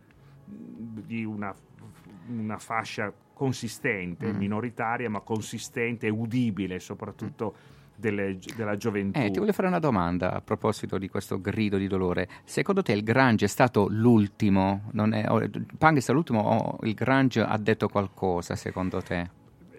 [0.45, 1.53] di una,
[2.30, 4.38] una fascia consistente, Mm.
[4.38, 7.55] minoritaria, ma consistente e udibile, soprattutto
[8.02, 9.18] delle- della gioventù.
[9.18, 12.28] Eh, ti voglio fare una domanda a proposito di questo grido di dolore.
[12.43, 14.89] Secondo te il grunge è stato l'ultimo?
[14.91, 15.47] Non è, o-
[15.78, 19.30] punk è stato l'ultimo o il grunge ha detto qualcosa secondo te?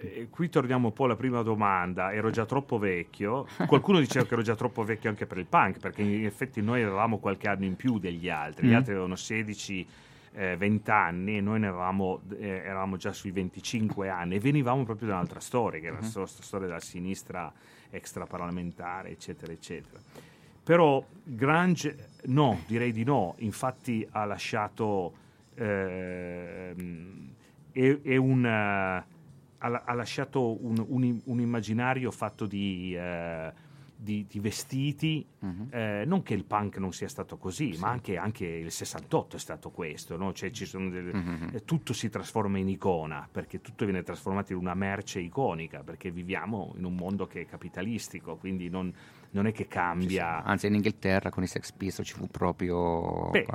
[0.00, 2.12] Eh, qui torniamo un po' alla prima domanda.
[2.12, 3.46] Ero già troppo vecchio.
[3.66, 6.82] Qualcuno diceva che ero già troppo vecchio anche per il punk, perché in effetti noi
[6.82, 8.66] avevamo qualche anno in più degli altri.
[8.66, 8.76] Gli Mm.
[8.76, 9.86] altri avevano 16,
[10.34, 14.82] eh, 20 anni e noi ne avevamo, eh, eravamo già sui 25 anni e venivamo
[14.82, 16.08] proprio da un'altra storia, che era la Mhm.
[16.08, 17.52] sto- storia della sinistra
[17.92, 20.00] extraparlamentare, eccetera, eccetera.
[20.64, 23.34] Però Grange no, direi di no.
[23.38, 25.12] Infatti ha lasciato...
[25.54, 27.30] ehm,
[27.72, 29.04] è, è un, eh, ha,
[29.58, 33.52] ha lasciato un, un- un immaginario fatto di, eh,
[34.02, 35.68] di- di vestiti, Mhm.
[35.70, 39.38] eh, non che il punk non sia stato così, ma anche, anche il 68 è
[39.38, 40.32] stato questo, no?
[40.32, 41.50] Cioè, ci sono delle- Mhm.
[41.54, 46.10] eh, tutto si trasforma in icona, perché tutto viene trasformato in una merce iconica, perché
[46.10, 48.92] viviamo in un mondo che è capitalistico, quindi non,
[49.30, 50.42] non è che cambia...
[50.42, 53.30] Anzi, in Inghilterra con i Sex Pistols ci fu proprio...
[53.30, 53.46] Beh,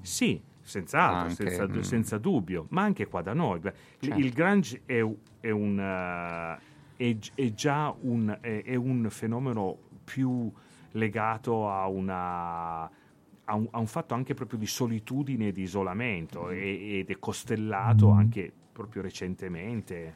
[0.00, 1.80] sì, senz'altro, Anche, senza, mm.
[1.80, 3.58] senza dubbio, ma anche qua da noi.
[3.58, 4.18] Il- Certo.
[4.18, 5.04] Il grunge è,
[5.40, 10.50] è un, eh, è, gi- è già un, è, è un fenomeno più
[10.92, 16.48] legato a, una, a, un, a un fatto anche proprio di solitudine e di isolamento
[16.48, 20.14] e- ed è costellato anche proprio recentemente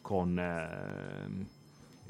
[0.00, 0.36] con...
[0.38, 1.46] ehm,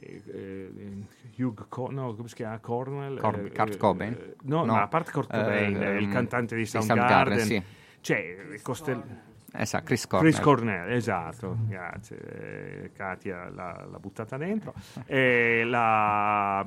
[0.00, 2.58] eh, eh, Hugh Co- no, come si chiama?
[2.60, 3.18] Cornwell?
[3.18, 4.12] Cor- Eh, Kurt eh, Cobain?
[4.12, 4.76] eh, No, No.
[4.76, 7.62] a parte Kurt Cobain, Eh, eh, il ehm, cantante di Soundgarden, Soundgarden, sì.
[8.00, 10.30] cioè costell- Esatto, Chris Cornell.
[10.30, 12.18] Chris Cornell, esatto, grazie.
[12.84, 14.74] Eh, Katia l'ha, l'ha buttata dentro.
[15.06, 16.64] E la,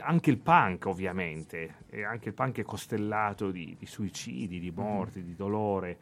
[0.00, 5.22] anche il punk, ovviamente, e anche il punk è costellato di, di suicidi, di morti,
[5.22, 5.98] di dolore.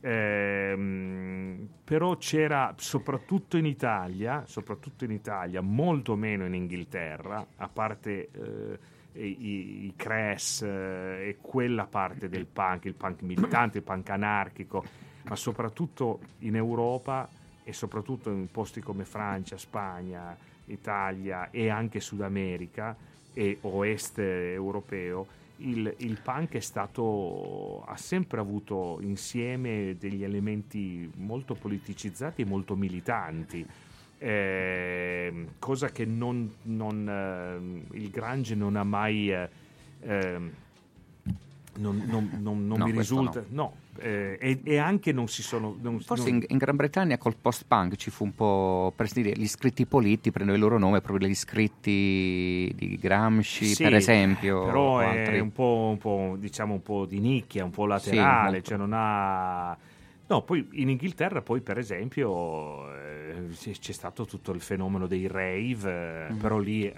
[0.00, 8.30] Ehm, però c'era soprattutto in Italia, soprattutto in Italia, molto meno in Inghilterra, a parte
[8.30, 8.78] eh,
[9.14, 14.84] i, i Crash eh, e quella parte del punk, il punk militante, il punk anarchico,
[15.24, 17.28] ma soprattutto in Europa
[17.68, 20.36] e soprattutto in posti come Francia, Spagna,
[20.66, 22.96] Italia e anche Sud America
[23.34, 31.54] e Oest europeo, il, il, punk è stato, ha sempre avuto insieme degli elementi molto
[31.54, 33.66] politicizzati e molto militanti.
[34.18, 39.48] Eh, cosa che non, non, eh, il Grange non ha mai eh,
[41.78, 43.84] non, non, non, non No, mi risulta no.
[43.98, 47.36] Eh, e, e anche non si sono non- Forse non- in, in Gran Bretagna col
[47.36, 51.26] post-punk ci fu un po', per dire, gli scritti politi prendono il loro nome proprio
[51.26, 54.62] dagli scritti di Gramsci, Sì, per esempio.
[54.64, 55.40] però o è altri.
[55.40, 58.68] un po', un po', diciamo un po' di nicchia, un po' laterale, molto.
[58.68, 59.76] cioè non ha...
[60.28, 63.46] No, poi in Inghilterra poi per esempio eh,
[63.78, 66.38] c'è stato tutto il fenomeno dei rave, eh, Mhm.
[66.38, 66.94] però lì eh,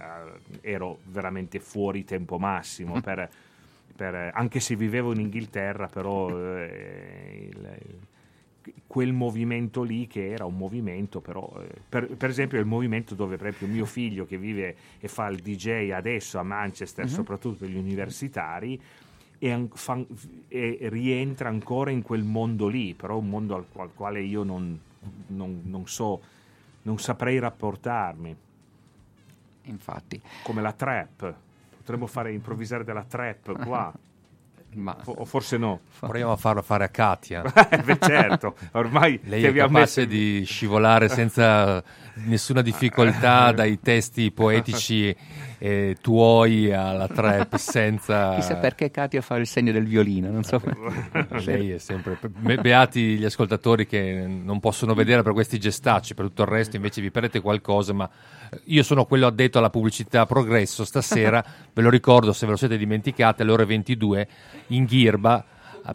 [0.62, 3.00] ero veramente fuori tempo massimo, Mhm.
[3.02, 3.28] per,
[3.98, 8.06] per- anche se vivevo in Inghilterra, però eh, il- il-
[8.86, 13.36] quel movimento lì che era un movimento però eh, per, per esempio il movimento dove
[13.36, 17.10] per esempio mio figlio che vive e fa il DJ adesso a Manchester Mhm.
[17.10, 18.80] soprattutto per gli universitari
[19.38, 20.04] e, fa-
[20.48, 24.78] e rientra ancora in quel mondo lì però un mondo al, al quale io non,
[25.28, 26.20] non- non so
[26.82, 28.36] non saprei rapportarmi.
[29.64, 30.20] Infatti.
[30.42, 31.34] Come la trap
[31.88, 33.92] potremmo fare improvvisare della trap qua
[34.70, 34.94] Ma...
[35.02, 37.42] o forse no Proviamo a farlo fare a Katia.
[37.70, 41.82] Eh, beh, certo, ormai Lei è capace messo- di scivolare senza
[42.26, 45.14] nessuna difficoltà dai testi poetici
[45.58, 48.34] eh, tuoi alla trap senza...
[48.34, 50.60] Chissà perché Katia fa il segno del violino, non so.
[51.44, 52.18] Lei è sempre.
[52.22, 56.76] be- Beati gli ascoltatori che non possono vedere per questi gestacci, per tutto il resto
[56.76, 57.92] invece vi perdete qualcosa.
[57.92, 58.08] Ma
[58.64, 60.84] io sono quello addetto alla pubblicità progresso.
[60.84, 64.28] Stasera ve lo ricordo, se ve lo siete dimenticati, alle ore 22
[64.68, 65.44] in Ghirba.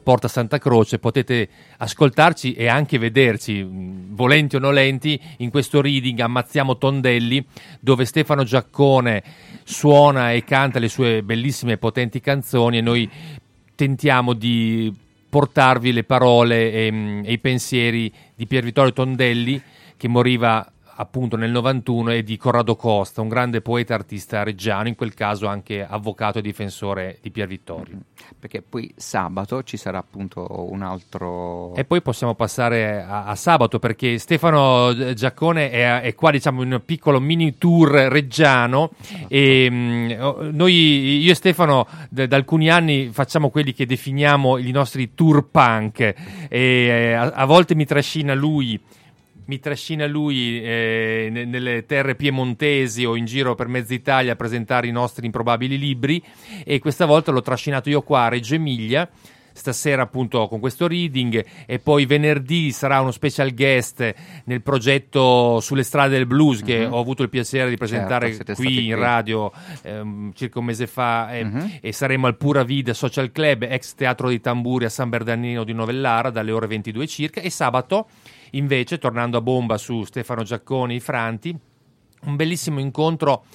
[0.01, 6.19] Porta Santa Croce potete ascoltarci e anche vederci, mh, volenti o nolenti, in questo reading
[6.19, 7.45] Ammazziamo Tondelli,
[7.79, 9.23] dove Stefano Giaccone
[9.63, 13.09] suona e canta le sue bellissime e potenti canzoni e noi
[13.75, 14.93] tentiamo di
[15.29, 19.61] portarvi le parole e, mm, e i pensieri di Pier Vittorio Tondelli
[19.97, 24.95] che moriva appunto nel 91 e di Corrado Costa, un grande poeta artista reggiano, in
[24.95, 27.97] quel caso anche avvocato e difensore di Pier Vittorio.
[28.39, 31.73] Perché poi sabato ci sarà appunto un altro...
[31.75, 36.73] E poi possiamo passare a, a sabato perché Stefano Giaccone è, è qua diciamo in
[36.73, 38.91] un piccolo mini tour reggiano.
[39.27, 44.57] E mm, oh, noi, io e Stefano d- da alcuni anni facciamo quelli che definiamo
[44.57, 45.99] i nostri tour punk.
[45.99, 46.15] E
[46.49, 48.79] eh, a, a volte mi trascina lui
[49.45, 54.35] mi trascina lui eh, ne- nelle terre piemontesi o in giro per mezza Italia a
[54.35, 56.21] presentare i nostri improbabili libri
[56.63, 59.09] e questa volta l'ho trascinato io qua a Reggio Emilia
[59.55, 64.13] stasera appunto con questo reading e poi venerdì sarà uno special guest
[64.45, 66.93] nel progetto sulle strade del blues che Mhm.
[66.93, 69.01] ho avuto il piacere di presentare Certo, qui in qui.
[69.01, 69.51] radio
[69.83, 71.71] ehm, circa un mese fa e, Mhm.
[71.81, 75.73] e saremo al Pura Vida Social Club ex Teatro dei Tamburi a San Bernardino di
[75.73, 78.07] Novellara dalle ore 22 circa e sabato
[78.53, 81.57] invece tornando a bomba su Stefano Giacconi Franti
[82.25, 83.45] un bellissimo incontro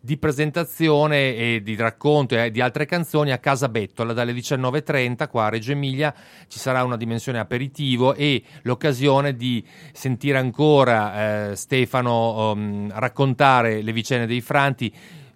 [0.00, 4.12] di presentazione e di racconto e di altre canzoni a Casa Bettola.
[4.12, 6.12] Dalle 19.30 qua a Reggio Emilia
[6.48, 13.92] ci sarà una dimensione aperitivo e l'occasione di sentire ancora eh, Stefano um, raccontare le
[13.92, 14.92] vicende dei Franti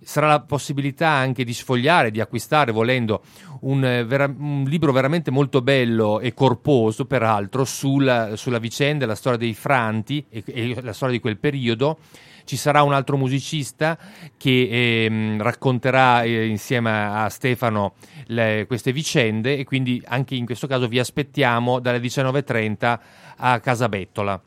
[0.08, 3.22] sarà la possibilità anche di sfogliare, di acquistare volendo
[3.60, 9.14] un, eh, vera- un libro veramente molto bello e corposo peraltro sulla, sulla vicenda, la
[9.14, 11.98] storia dei Franti e, e la storia di quel periodo
[12.44, 13.98] ci sarà un altro musicista
[14.38, 17.96] che ehm, racconterà eh, insieme a Stefano
[18.28, 22.98] le- queste vicende e quindi anche in questo caso vi aspettiamo dalle 19.30
[23.36, 24.42] a Casa Bettola.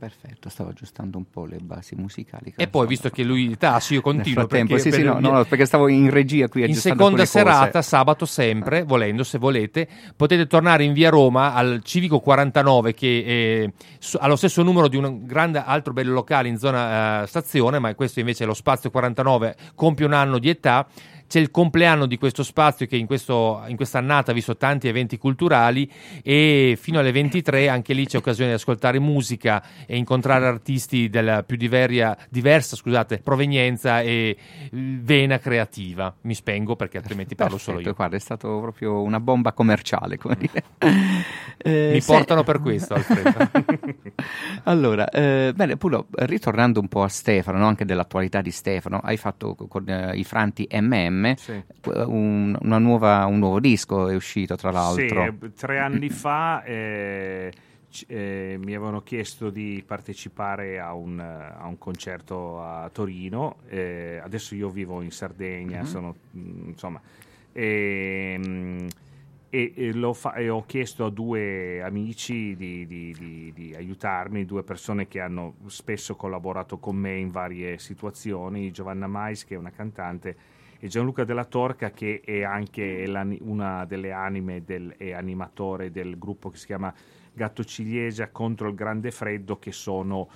[0.00, 2.54] Perfetto, stavo aggiustando un po' le basi musicali.
[2.56, 4.40] E poi, visto che lui tace, io continuo.
[4.40, 6.74] Nel frattempo, perché, sì, sì, per- no, no, no, perché stavo in regia qui in
[6.74, 7.38] seconda alcune cose.
[7.38, 9.86] serata, sabato sempre, volendo, se volete,
[10.16, 13.70] potete tornare in via Roma al Civico 49, che
[14.18, 17.94] ha lo stesso numero di un grande altro bello locale in zona eh, stazione, ma
[17.94, 20.86] questo invece è lo spazio 49, compie un anno di età
[21.30, 24.88] c'è il compleanno di questo spazio che in, questo, in questa annata ha visto tanti
[24.88, 25.88] eventi culturali
[26.24, 31.44] e fino alle 23 anche lì c'è occasione di ascoltare musica e incontrare artisti della
[31.44, 34.36] più diveria, diversa scusate, provenienza e
[34.72, 36.12] vena creativa.
[36.22, 37.94] Mi spengo perché altrimenti parlo Perfetto, solo io.
[37.94, 40.64] Guarda, è stato proprio una bomba commerciale, come dire.
[41.58, 43.50] Eh, Mi se- portano per questo, Alfredo.
[44.64, 49.16] allora, eh, bene, Pulo, ritornando un po' a Stefano, no, anche dell'attualità di Stefano, hai
[49.16, 51.62] fatto co- con eh, i Franti MM Sì.
[51.84, 55.36] un, una nuova- un nuovo disco, è uscito tra l'altro.
[55.38, 57.52] Sì, eh, tre anni fa eh,
[58.06, 63.56] eh, mi avevano chiesto di partecipare a un, a un concerto a Torino.
[63.68, 65.86] eh, adesso io vivo in Sardegna, Mhm.
[65.86, 67.00] sono, mm, insomma,
[67.52, 68.86] ehm,
[69.52, 74.44] e, e l'ho fa- e ho chiesto a due amici di, di- di- di aiutarmi,
[74.44, 79.58] due persone che hanno spesso collaborato con me in varie situazioni, Giovanna Mais che è
[79.58, 80.36] una cantante
[80.80, 83.04] e Gianluca Della Torca che è anche
[83.42, 86.92] una delle anime del, e animatore del gruppo che si chiama
[87.32, 90.28] Gatto Ciliegia contro il Grande Freddo che sono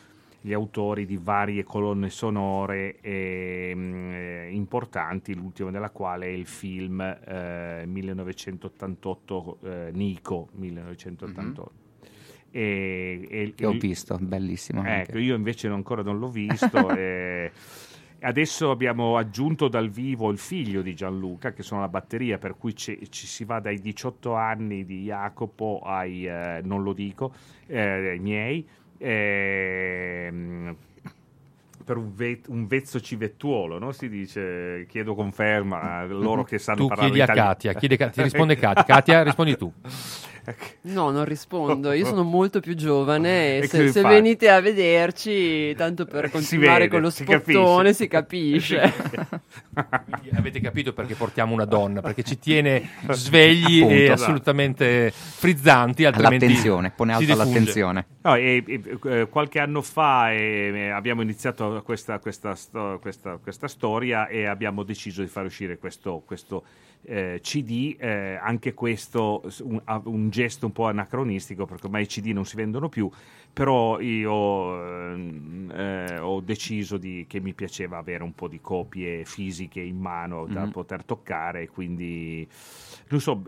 [0.42, 7.00] gli autori di varie colonne sonore ehm, eh, importanti, l'ultimo della quale è il film
[7.00, 11.72] eh, 1988 eh, Nico 1988.
[12.50, 14.80] E- e- Che ho visto, bellissimo.
[14.80, 15.12] anche.
[15.12, 16.90] Ecco, io invece ancora non l'ho visto.
[16.94, 17.50] e
[18.24, 22.74] adesso abbiamo aggiunto dal vivo il figlio di Gianluca, che sono la batteria, per cui
[22.74, 27.32] ci, ci si va dai 18 anni di Jacopo ai, eh, non lo dico,
[27.66, 28.66] eh, miei.
[28.98, 30.76] ehm,
[31.84, 33.92] per un, ve- un vezzo civettuolo, no?
[33.92, 37.48] Si dice, chiedo conferma a loro che sanno Tu parlare chiedi a italiano.
[37.50, 38.82] Katia, chiedi a Katia, ti risponde Katia.
[38.84, 39.72] Katia, rispondi tu.
[40.82, 41.92] No, non rispondo.
[41.92, 46.30] Io sono molto più giovane e E se, se venite a vederci, tanto per Si
[46.32, 47.94] continuare vede, con lo si spottone, capisce.
[47.94, 48.92] si capisce.
[50.34, 53.94] Avete capito perché portiamo una donna, perché ci tiene svegli Appunto.
[53.94, 54.22] e Esatto.
[54.22, 57.58] assolutamente frizzanti, altrimenti All'attenzione, pone si alta defunge.
[57.58, 58.06] l'attenzione.
[58.22, 62.56] No, e- e- eh, qualche anno fa eh, eh, abbiamo iniziato questa, questa
[63.00, 66.64] questa- questa storia e abbiamo deciso di far uscire questo, questo,
[67.02, 72.28] eh, CD, eh, anche questo un, un gesto un po' anacronistico perché ormai i CD
[72.28, 73.10] non si vendono più,
[73.52, 79.24] però io ehm, eh, ho deciso di- che mi piaceva avere un po' di copie
[79.24, 80.70] fisiche in mano da Mhm.
[80.70, 82.46] poter toccare, quindi
[83.08, 83.42] non so,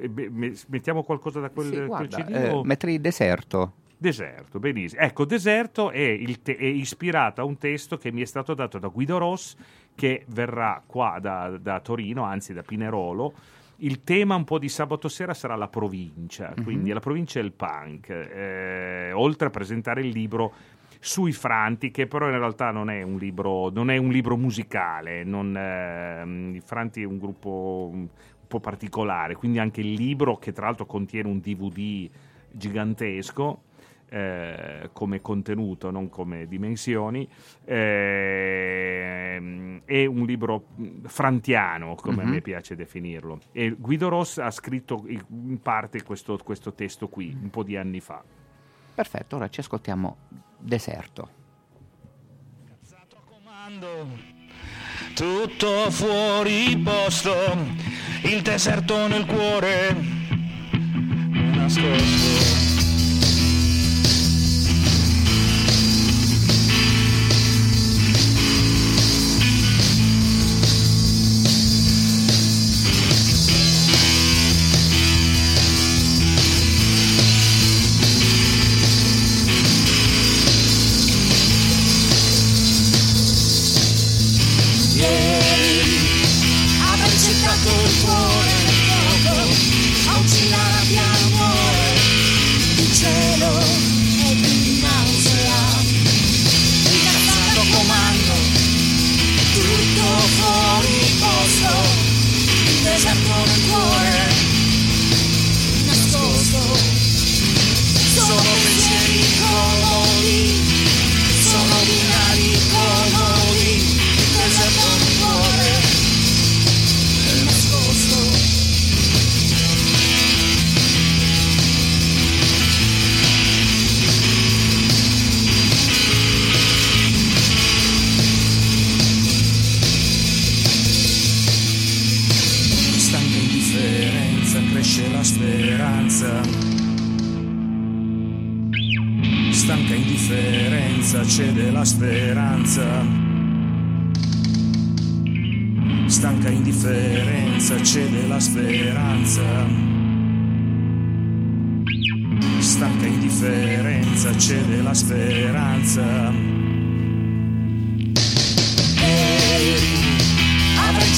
[0.67, 2.35] mettiamo qualcosa da quel, Sì, quel guarda, CD?
[2.35, 3.73] eh, o- metri deserto.
[3.99, 5.01] Deserto, benissimo.
[5.01, 8.89] Ecco, Deserto è, te- è ispirato a un testo che mi è stato dato da
[8.89, 9.57] Guido Ross,
[9.95, 13.33] che verrà qua da, da Torino, anzi da Pinerolo.
[13.77, 16.65] Il tema un po' di sabato sera sarà la provincia, Mhm.
[16.65, 20.53] quindi la provincia e il punk, eh, oltre a presentare il libro
[20.99, 25.25] sui Franti, che però in realtà non è un libro, non è un libro musicale,
[25.25, 28.09] non, i Franti è un gruppo un
[28.47, 32.09] po' particolare, quindi anche il libro, che tra l'altro contiene un DVD
[32.51, 33.63] gigantesco,
[34.09, 37.29] eh, come contenuto, non come dimensioni.
[38.87, 42.29] ehm, è un libro mh, frantiano, come Mhm.
[42.29, 43.41] a me piace definirlo.
[43.53, 47.77] E Guido Ross ha scritto in in parte questo, questo testo qui, un po' di
[47.77, 48.23] anni fa.
[48.95, 50.17] Perfetto, ora ci ascoltiamo
[50.59, 51.29] Deserto.
[55.15, 57.33] Tutto fuori posto,
[58.25, 59.95] il deserto nel cuore,
[61.55, 62.56] nascosto.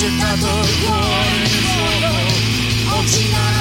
[0.09, 3.58] Avrei gettato il cuore nel fuoco, oggi non abbiamo amore,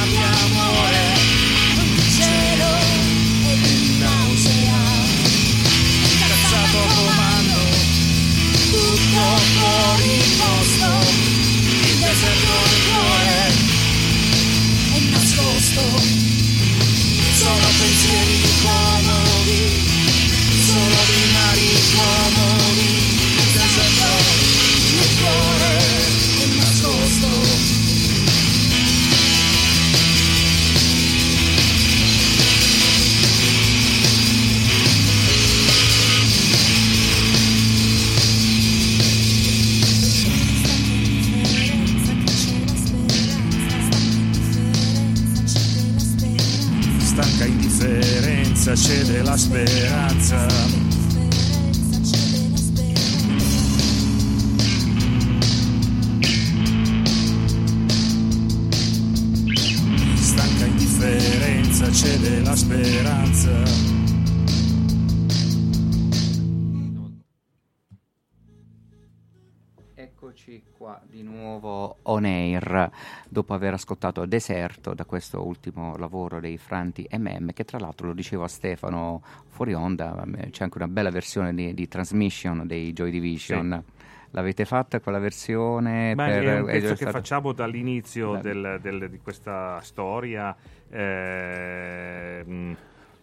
[73.29, 78.13] dopo aver ascoltato Deserto da questo ultimo lavoro dei Franti MM che tra l'altro lo
[78.13, 83.11] diceva Stefano fuori onda, eh, c'è anche una bella versione di, di Transmission dei Joy
[83.11, 83.83] Division.
[84.31, 86.13] L'avete fatta quella versione?
[86.13, 88.41] Ma per- è un è pezzo già che facciamo dall'inizio Beh.
[88.41, 90.55] del- del- di questa storia.
[90.89, 92.75] ehm,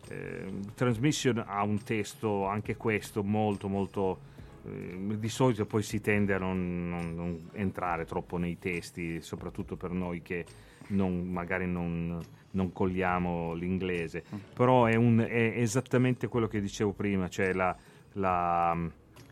[0.09, 4.33] ehm, Transmission ha un testo, anche questo, molto molto...
[4.67, 9.77] eh, di solito poi si tende a non, non- non entrare troppo nei testi, soprattutto
[9.77, 10.45] per noi che
[10.89, 12.21] non- magari non,
[12.53, 14.23] non cogliamo l'inglese.
[14.55, 17.77] Però è, un- è esattamente quello che dicevo prima, cioè la-
[18.15, 18.77] la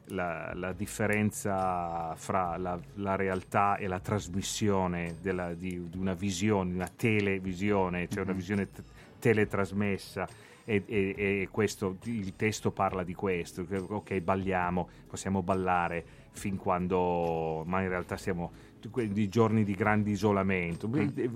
[0.07, 6.75] la, la differenza fra la, la realtà e la trasmissione della- di, di una visione,
[6.75, 8.37] una televisione, cioè una Mhm.
[8.37, 8.83] visione t-
[9.21, 10.29] teletrasmessa.
[10.65, 17.63] E, e- e questo, il testo parla di questo, ok balliamo, possiamo ballare fin quando,
[17.67, 20.91] ma in realtà siamo di giorni di grande isolamento,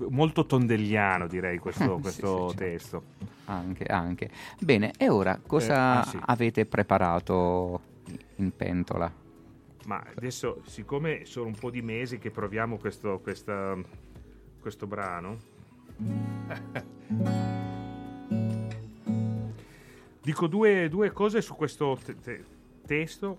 [0.09, 1.95] molto tondelliano direi questo, Mm.
[1.95, 2.71] Sì, questo sì, certo.
[2.71, 3.03] testo.
[3.45, 4.29] Anche, anche.
[4.59, 6.17] Bene, e ora cosa ah, sì.
[6.25, 7.81] avete preparato
[8.35, 9.11] in pentola?
[9.85, 13.77] Ma adesso, siccome sono un po' di mesi che proviamo questo, questa-
[14.59, 15.37] questo brano,
[20.27, 22.43] dico due, due cose su questo te- te-
[22.85, 23.37] testo.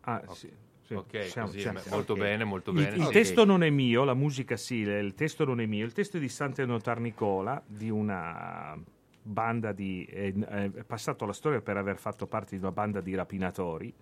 [0.00, 0.50] Ah, sì,
[0.82, 2.18] sì, Ok, siamo- così, siamo- molto ok.
[2.18, 2.96] bene, molto Il- bene.
[2.96, 3.12] Il, Ok.
[3.12, 5.84] testo non è mio, la musica sì, il testo non è mio.
[5.84, 8.76] Il testo è di Sant'Enotar Nicola, di una
[9.22, 10.04] banda di...
[10.04, 13.94] È, è passato alla storia per aver fatto parte di una banda di rapinatori.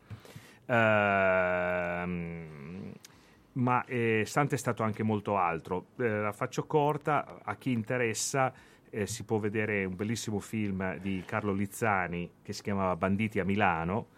[1.67, 2.93] Ehm,
[3.57, 5.87] ma eh, Sante è stato anche molto altro.
[5.99, 8.53] Eh, la faccio corta, a chi interessa
[8.91, 13.45] eh, si può vedere un bellissimo film di Carlo Lizzani che si chiamava Banditi a
[13.45, 14.09] Milano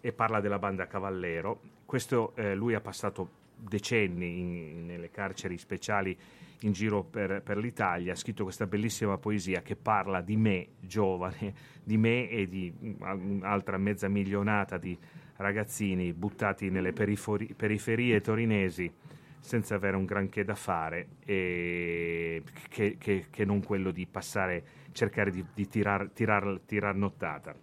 [0.00, 1.60] e parla della banda Cavallero.
[1.84, 6.16] Questo eh, lui ha passato decenni in- nelle carceri speciali
[6.60, 11.54] in giro per, per l'Italia, ha scritto questa bellissima poesia che parla di me giovane,
[11.82, 14.96] di me e di mm, un'altra mezza milionata di
[15.36, 18.92] ragazzini buttati nelle perifori- periferie torinesi
[19.40, 25.44] senza avere un granché da fare che, che- che non quello di passare, cercare di,
[25.54, 27.54] di tirar, tirar, tirar nottata.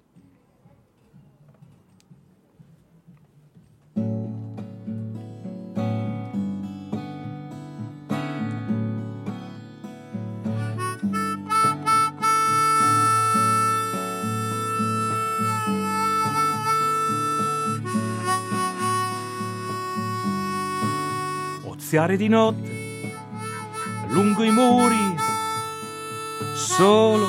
[21.93, 23.11] Oziare di notte
[24.07, 25.15] lungo i muri,
[26.55, 27.27] solo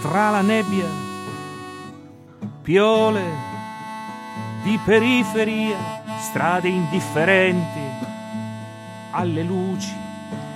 [0.00, 0.86] tra la nebbia,
[2.62, 3.24] piole
[4.62, 5.76] di periferia,
[6.20, 7.80] strade indifferenti,
[9.10, 9.92] alle luci,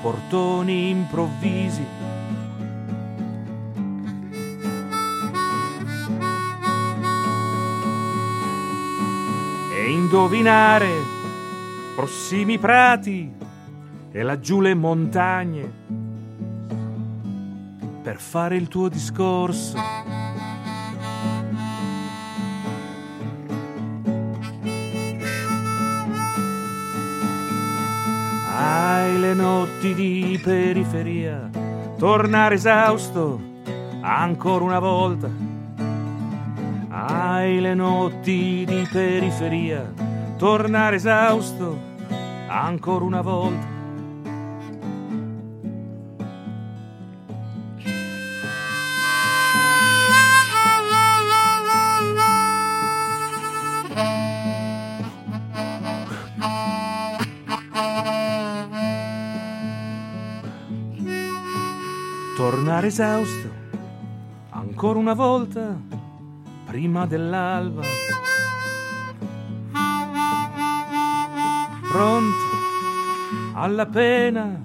[0.01, 1.84] portoni improvvisi.
[9.74, 11.16] E indovinare
[11.97, 13.32] prossimi prati
[14.12, 15.72] e laggiù le montagne
[18.03, 19.78] per fare il tuo discorso.
[28.59, 31.49] Hai le notti di periferia,
[31.97, 33.40] tornare esausto
[34.03, 35.30] ancora una volta.
[36.90, 40.06] Hai le notti di periferia
[40.37, 41.78] tornare esausto
[42.47, 43.74] ancora una volta.
[62.37, 63.49] Tornare esausto
[64.51, 65.74] ancora una volta
[66.66, 67.82] prima dell'alba.
[71.91, 72.45] Pronto
[73.55, 74.61] alla pena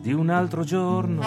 [0.00, 1.20] di un altro giorno,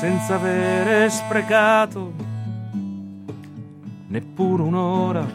[0.00, 2.12] senza avere sprecato
[4.06, 5.26] neppure un'ora.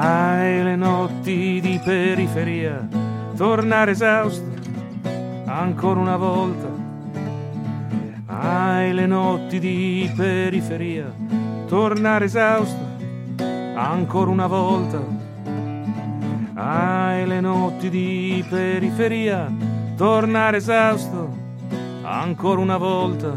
[0.00, 2.86] Hai le notti di periferia,
[3.36, 4.46] tornare esausto
[5.46, 6.77] ancora una volta.
[8.50, 11.12] Hai le notti di periferia,
[11.66, 12.78] tornare esausto
[13.74, 14.98] ancora una volta.
[16.54, 19.52] Hai le notti di periferia,
[19.96, 21.28] tornare esausto
[22.00, 23.36] ancora una volta.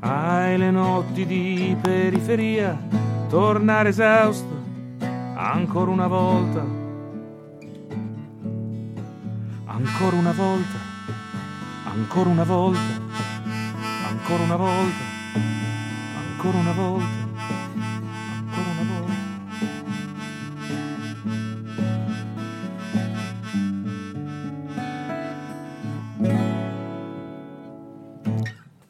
[0.00, 2.76] Hai le notti di periferia,
[3.28, 4.54] tornare esausto
[5.36, 6.64] ancora una volta,
[9.66, 10.78] ancora una volta,
[11.84, 12.95] ancora una volta,
[14.28, 15.04] ancora una volta,
[16.18, 17.06] ancora una volta,
[18.42, 19.14] ancora una volta.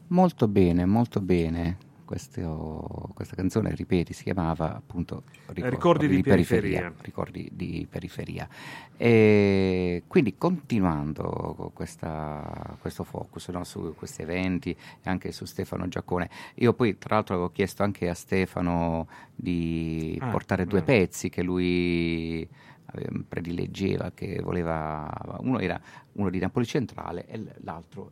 [0.06, 1.85] Molto bene, molto bene.
[2.06, 6.92] Questo- questa canzone, ripeti, si chiamava appunto Ricordi di periferia.
[7.00, 8.48] Ricordi di periferia.
[8.96, 15.88] E quindi continuando con questa- questo focus no, su questi eventi e anche su Stefano
[15.88, 21.00] Giaccone, io poi tra l'altro avevo chiesto anche a Stefano di Ah, portare due bravo.
[21.00, 25.78] pezzi che lui eh, predileggeva, che voleva, uno era
[26.12, 28.10] uno di Napoli Centrale e l'altro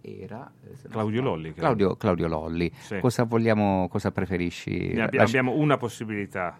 [0.00, 1.52] era eh, Claudio Lolli.
[1.54, 2.70] Claudio, Claudio Lolli.
[2.78, 2.98] Sì.
[3.00, 4.92] Cosa vogliamo, cosa preferisci?
[4.94, 6.56] Ne abbi- abbiamo una possibilità.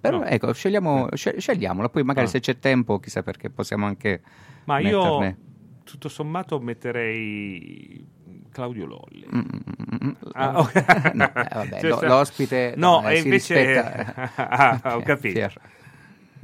[0.00, 0.24] Però No.
[0.24, 2.30] ecco, scegliamo, scel- scegliamola, poi magari Ah.
[2.30, 4.20] se c'è tempo, chissà perché possiamo anche
[4.64, 5.38] Ma io metterne.
[5.84, 8.06] tutto sommato metterei
[8.50, 9.26] Claudio Lolli.
[9.34, 10.56] Mm, mm, mm, Ah, mm.
[10.56, 10.72] ok.
[11.14, 14.32] No, eh, vabbè, Cioè, l'ospite No, no, eh, si invece rispetta.
[14.84, 15.34] Ah, ho capito.
[15.34, 15.60] Pier.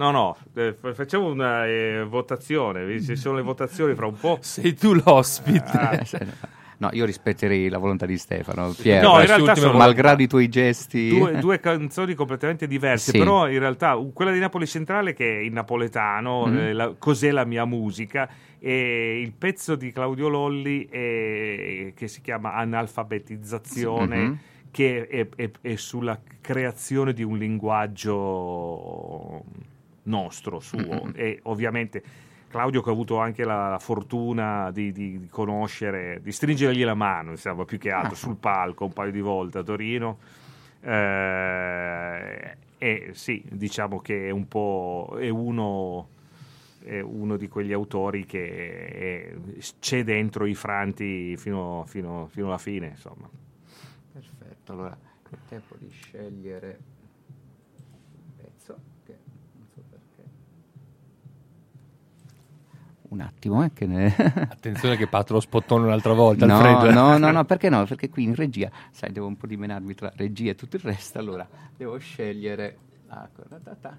[0.01, 4.38] No, no, eh, fa- facciamo una eh, votazione, ci sono le votazioni fra un po'.
[4.40, 5.70] Sei tu l'ospite.
[5.72, 6.01] Ah,
[6.80, 8.74] No, io rispetterei la volontà di Stefano.
[8.80, 11.11] Pier, No, in realtà sono- malgrado i tuoi gesti.
[11.11, 13.18] Due, due canzoni completamente diverse, Sì.
[13.18, 16.57] però in realtà quella di Napoli Centrale che è in napoletano, Mhm.
[16.57, 18.26] eh, la- cos'è la mia musica,
[18.59, 24.38] e il pezzo di Claudio Lolli è- che si chiama Analfabetizzazione, Mhm.
[24.70, 29.44] che è, è- è sulla creazione di un linguaggio
[30.05, 32.03] nostro, suo, e ovviamente...
[32.51, 37.30] Claudio che ha avuto anche la fortuna di, di- di conoscere, di stringergli la mano,
[37.30, 38.16] insomma, più che altro, Ah.
[38.16, 40.18] sul palco un paio di volte a Torino.
[40.82, 46.09] Eh, e sì, diciamo che è un po' è uno,
[46.82, 49.34] è uno di quegli autori che è-
[49.78, 53.28] c'è dentro i franti fino, fino- fino alla fine, insomma.
[54.12, 54.98] Perfetto, allora
[55.30, 56.78] è tempo di scegliere
[63.11, 64.14] Un attimo, eh, che ne...
[64.16, 66.92] Attenzione che parto lo spottone un'altra volta, No, Alfredo.
[66.94, 67.84] no, no, no, perché no?
[67.84, 71.18] Perché qui in regia, sai, devo un po' dimenarmi tra regia e tutto il resto,
[71.18, 71.46] allora
[71.76, 72.76] devo scegliere...
[73.08, 73.28] ah,
[73.80, 73.98] ta.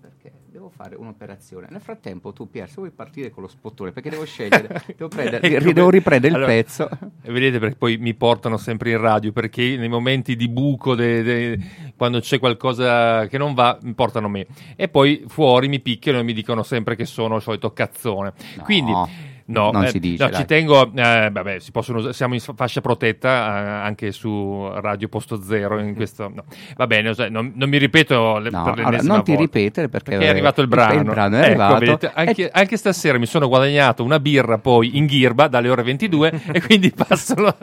[0.00, 1.66] Perché devo fare un'operazione.
[1.70, 5.40] Nel frattempo tu, Pier, se vuoi partire con lo spottone, perché devo scegliere, devo, prendere-
[5.56, 6.88] Ecco, devo riprendere allora, il pezzo.
[7.22, 11.22] E vedete perché poi mi portano sempre in radio, perché nei momenti di buco, de-
[11.22, 11.60] de-
[11.98, 14.46] quando c'è qualcosa che non va, mi portano me.
[14.76, 18.32] E poi fuori mi picchiano e mi dicono sempre che sono il solito cazzone.
[18.62, 19.36] Quindi...
[19.48, 22.82] No, non eh, si dice, no, ci tengo, eh, vabbè, si possono siamo in fascia
[22.82, 25.78] protetta eh, anche su Radio Posto Zero.
[25.78, 26.44] In questo, no.
[26.76, 29.36] Va bene, cioè, non, non mi ripeto le, No, allora, non ti volta.
[29.36, 30.98] ripetere perché, è arrivato il brano.
[31.00, 31.78] il brano è Ecco, arrivato.
[31.78, 36.42] vedete, anche, anche stasera mi sono guadagnato una birra poi in ghirba dalle ore 22
[36.52, 37.56] e quindi passo la,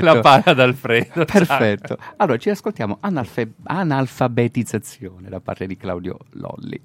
[0.00, 1.24] la palla ad Alfredo.
[1.24, 1.96] Perfetto.
[2.16, 6.80] Allora ci ascoltiamo analfe- analfabetizzazione da parte di Claudio Lolli.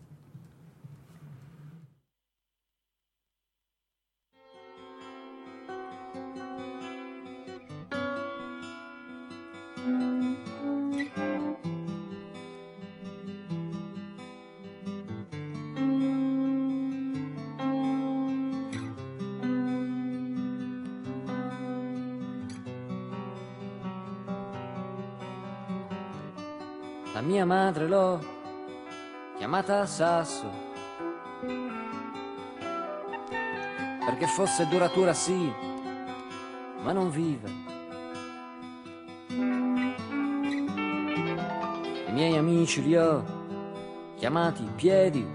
[27.26, 28.20] Mia madre l'ho
[29.38, 30.64] chiamata sasso.
[34.06, 35.52] Perché fosse duratura sì,
[36.84, 37.50] ma non viva.
[42.08, 43.24] I miei amici li ho
[44.16, 45.28] chiamati piedi.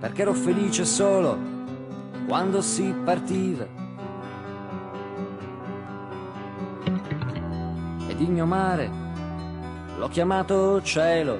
[0.00, 1.38] Perché ero felice solo
[2.26, 3.83] quando si partiva.
[8.14, 8.88] Ed il mio mare
[9.98, 11.38] l'ho chiamato cielo,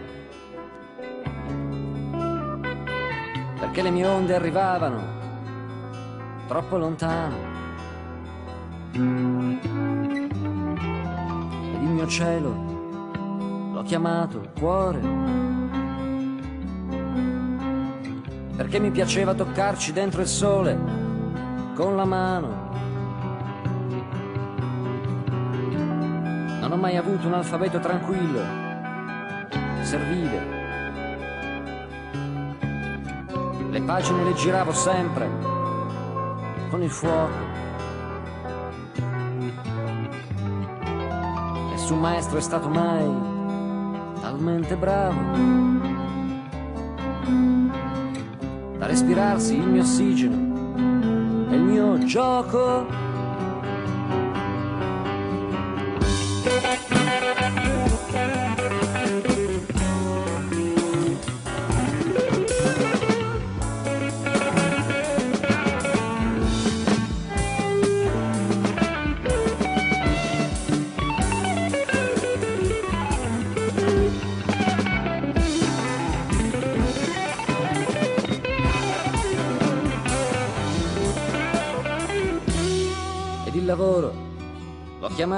[3.61, 5.03] perché le mie onde arrivavano
[6.49, 7.53] troppo lontano.
[8.91, 9.01] Ed
[11.81, 15.01] il mio cielo l'ho chiamato cuore,
[18.57, 20.77] perché mi piaceva toccarci dentro il sole
[21.75, 22.64] con la mano.
[26.75, 28.41] Ho mai avuto un alfabeto tranquillo,
[29.83, 30.43] servile.
[33.71, 35.31] Le pagine le giravo sempre
[36.71, 37.33] con il fuoco.
[41.71, 43.09] Nessun maestro è stato mai
[44.21, 45.21] talmente bravo
[48.79, 50.35] da respirarsi il mio ossigeno
[51.51, 53.04] e il mio gioco.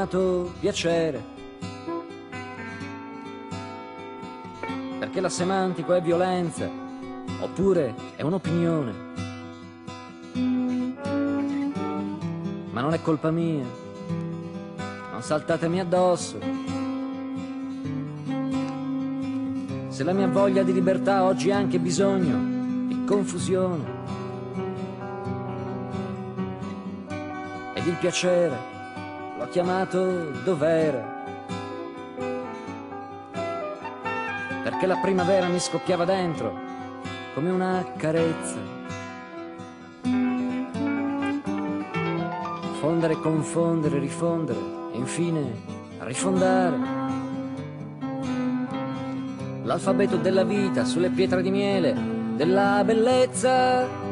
[0.06, 1.34] Chiamato piacere.
[4.98, 6.68] Perché la semantico è violenza,
[7.40, 9.04] oppure è un'opinione.
[12.70, 13.64] Ma non è colpa mia,
[15.12, 16.38] non saltatemi addosso.
[19.88, 23.94] Se la mia voglia di libertà oggi ha anche bisogno di confusione.
[27.74, 28.75] ed il piacere
[29.56, 31.02] chiamato dovere.
[34.62, 36.54] Perché la primavera mi scoppiava dentro
[37.32, 38.58] come una carezza.
[42.80, 44.58] Fondere, confondere, rifondere
[44.92, 45.54] e infine
[46.00, 46.76] rifondare.
[49.62, 51.96] L'alfabeto della vita sulle pietre di miele
[52.34, 54.05] della bellezza.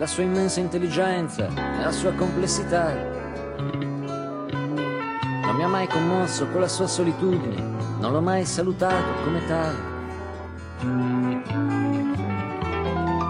[0.00, 2.94] Nella sua immensa intelligenza, nella sua complessità.
[5.44, 7.79] Non mi ha mai commosso con la sua solitudine,
[8.10, 9.88] non l'ho mai salutato come tale.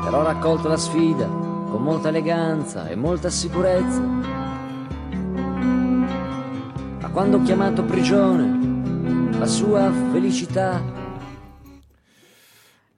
[0.02, 4.00] Però ho raccolto la sfida con molta eleganza e molta sicurezza.
[7.00, 10.98] Ma quando ho chiamato prigione la sua felicità,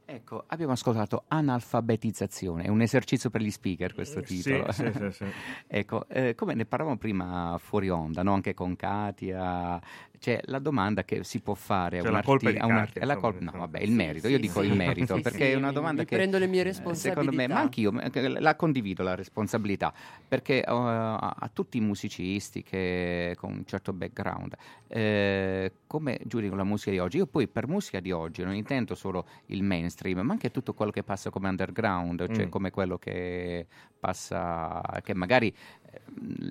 [0.04, 4.70] Ecco, abbiamo ascoltato analfabetizzazione, è un esercizio per gli speaker questo Eh, sì, titolo.
[4.70, 5.24] sì, sì, sì.
[5.66, 8.34] ecco, eh, come ne parlavamo prima fuori onda, no?
[8.34, 9.80] anche con Katia,
[10.22, 13.16] c'è la domanda che si può fare a Cioè, a un Katia, arti- è la
[13.16, 14.68] colpa- no, vabbè, il merito, io Sì, dico sì.
[14.68, 16.14] il merito, Sì, perché è una mi- domanda mi che...
[16.14, 17.54] prendo le mie eh, Secondo me, responsabilità.
[17.54, 19.92] ma anch'io la condivido la responsabilità,
[20.28, 24.54] perché eh, a, tutti i musicisti che con un certo background,
[24.86, 27.16] eh, come giudicano la musica di oggi?
[27.16, 30.92] Io poi per musica di oggi non intendo solo il mainstream, ma anche tutto quello
[30.92, 32.48] che passa come underground, cioè Mm.
[32.48, 33.66] come quello che
[33.98, 35.52] passa, che magari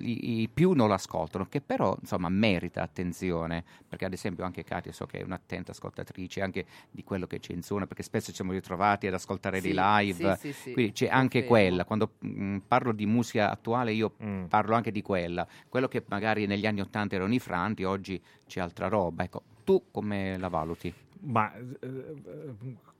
[0.00, 4.92] i, i più non l'ascoltano, che però insomma merita attenzione, perché ad esempio anche Katia
[4.92, 8.36] so che è un'attenta ascoltatrice anche di quello che c'è in zona, perché spesso ci
[8.36, 11.48] siamo ritrovati ad ascoltare Sì, dei live, sì, sì, sì, quindi c'è anche confermo.
[11.48, 14.44] quella, quando mm, parlo di musica attuale io Mm.
[14.44, 18.60] parlo anche di quella, quello che magari negli anni Ottanta erano i franti, oggi c'è
[18.60, 20.92] altra roba, ecco, tu come la valuti?
[21.24, 21.66] Ma eh,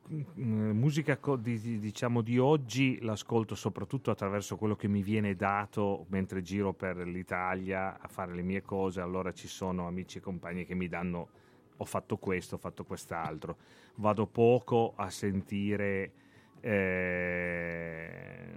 [0.09, 6.07] musica co- di, di- diciamo di oggi l'ascolto soprattutto attraverso quello che mi viene dato
[6.09, 9.01] mentre giro per l'Italia a fare le mie cose.
[9.01, 11.29] Allora ci sono amici e compagni che mi danno
[11.77, 13.57] ho fatto questo, ho fatto quest'altro.
[13.97, 16.13] Vado poco a sentire
[16.61, 18.53] eh,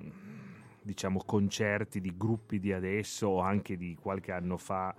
[0.81, 4.93] diciamo concerti di gruppi di adesso o anche di qualche anno fa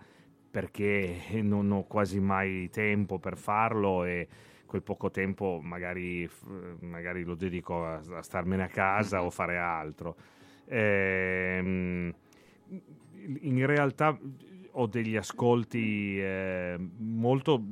[0.51, 4.27] perché non ho quasi mai tempo per farlo e
[4.67, 6.29] quel poco tempo magari,
[6.81, 10.17] magari lo dedico a, a starmene a casa o fare altro.
[10.67, 12.13] Ehm,
[13.41, 14.19] in realtà
[14.73, 17.63] ho degli ascolti eh, molto,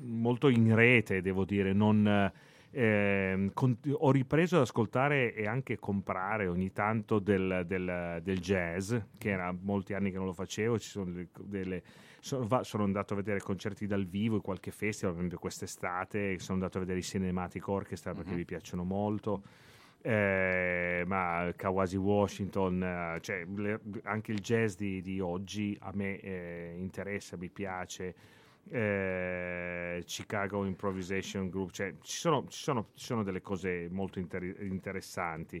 [0.00, 2.30] molto in rete, devo dire, non,
[2.70, 8.94] eh, con- ho ripreso ad ascoltare e anche comprare ogni tanto del, del- del jazz,
[9.18, 11.82] che era molti anni che non lo facevo, ci sono delle,
[12.24, 16.38] sono, va- sono andato a vedere concerti dal vivo in qualche festival, per esempio quest'estate,
[16.38, 19.42] sono andato a vedere i Cinematic Orchestra perché mi piacciono molto.
[20.00, 26.20] Eh, ma Kawasi Washington, eh, cioè, le- anche il jazz di, di oggi a me
[26.20, 28.14] eh, interessa, mi piace.
[28.70, 34.60] Eh, Chicago Improvisation Group, cioè, ci, sono, ci, sono, ci sono delle cose molto inter-
[34.60, 35.60] interessanti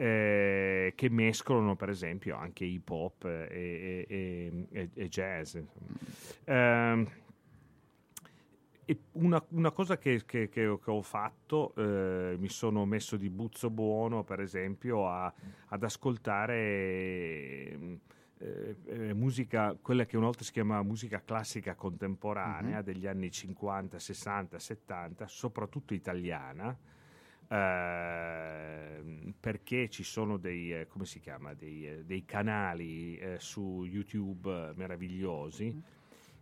[0.00, 5.56] eh, che mescolano, per esempio, anche hip hop e, e- e- e jazz.
[6.44, 7.08] Ehm,
[9.12, 13.28] una, una cosa che, che- che ho, che ho fatto, eh, mi sono messo di
[13.28, 15.32] buzzo buono, per esempio, a-
[15.66, 16.54] ad ascoltare
[18.40, 22.84] eh, eh, musica, quella che una volta si chiamava musica classica contemporanea Mhm.
[22.84, 26.76] degli anni 50, 60, 70, soprattutto italiana.
[27.48, 33.84] Ehm, perché ci sono dei, eh, come si chiama, dei, eh, dei canali eh, su
[33.84, 35.82] YouTube eh, meravigliosi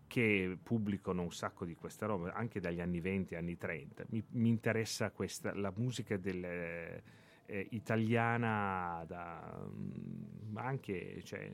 [0.07, 4.05] che pubblicano un sacco di questa roba, anche dagli anni 20, anni 30.
[4.11, 7.03] Mi, mi interessa questa, la musica del,
[7.47, 11.51] eh, italiana, da, mm, ma anche cioè,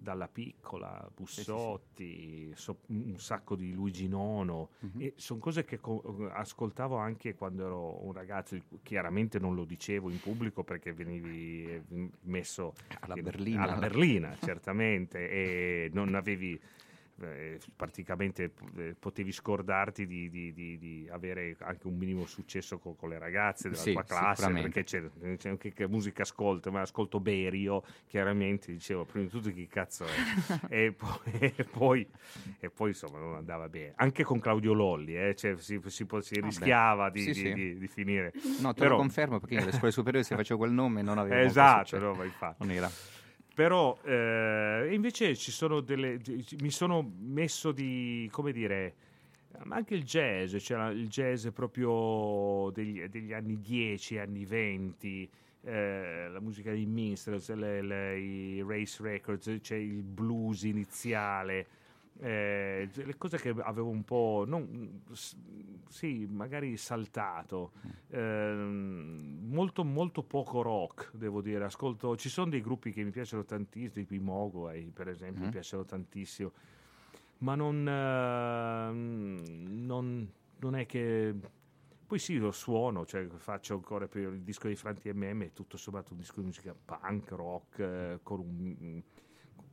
[0.00, 6.96] dalla piccola, Bussotti, so- un sacco di Luigi Nono, e sono cose che co- ascoltavo
[6.96, 11.82] anche quando ero un ragazzo, chiaramente non lo dicevo in pubblico perché venivi eh,
[12.22, 13.62] messo Alla in- berlina.
[13.62, 16.58] alla berlina, certamente, e non avevi
[17.22, 22.94] eh, praticamente eh, potevi scordarti di, di- di- di avere anche un minimo successo co-
[22.94, 25.02] con, le ragazze della Sì, tua classe perché c'è,
[25.36, 30.04] c'è anche che musica ascolto ma ascolto Berio chiaramente dicevo prima di tutto chi cazzo
[30.06, 30.08] è
[30.86, 31.18] e, poi,
[31.56, 32.08] e, poi,
[32.60, 36.04] e poi, insomma non andava bene anche con Claudio Lolli eh, cioè, si, si si
[36.04, 37.52] Vabbè, rischiava di, sì, di- sì.
[37.78, 40.72] di- finire No, te Però- lo confermo perché io alle scuole superiori se facevo quel
[40.72, 42.64] nome non avevo esatto no, ma infatti.
[42.66, 42.90] Non era.
[43.58, 46.20] Però eh, invece ci sono delle.
[46.60, 48.28] mi sono messo di.
[48.30, 48.94] come dire.
[49.64, 55.28] Ma anche il jazz, c'era il jazz proprio degli, degli anni 10, anni 20,
[55.62, 61.66] eh, la musica dei Minstrels, i race records, c'è il blues iniziale,
[62.20, 65.02] eh, le cose che avevo un po', non,
[65.88, 67.72] sì, magari saltato,
[68.10, 71.64] Ehm, molto, molto poco rock, devo dire.
[71.64, 75.46] Ascolto, ci sono dei gruppi che mi piacciono tantissimo, tipo i Mogwai, per esempio, mi
[75.46, 75.52] Mhm.
[75.52, 76.52] piacciono tantissimo,
[77.38, 81.34] ma non, ehm, non, non è che...
[82.06, 85.76] Poi sì, lo suono, cioè faccio ancora per il disco di Franti MM, è tutto
[85.76, 89.02] sommato un disco di musica punk, rock, eh, con un,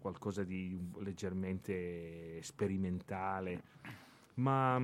[0.05, 3.63] qualcosa di leggermente sperimentale,
[4.35, 4.79] ma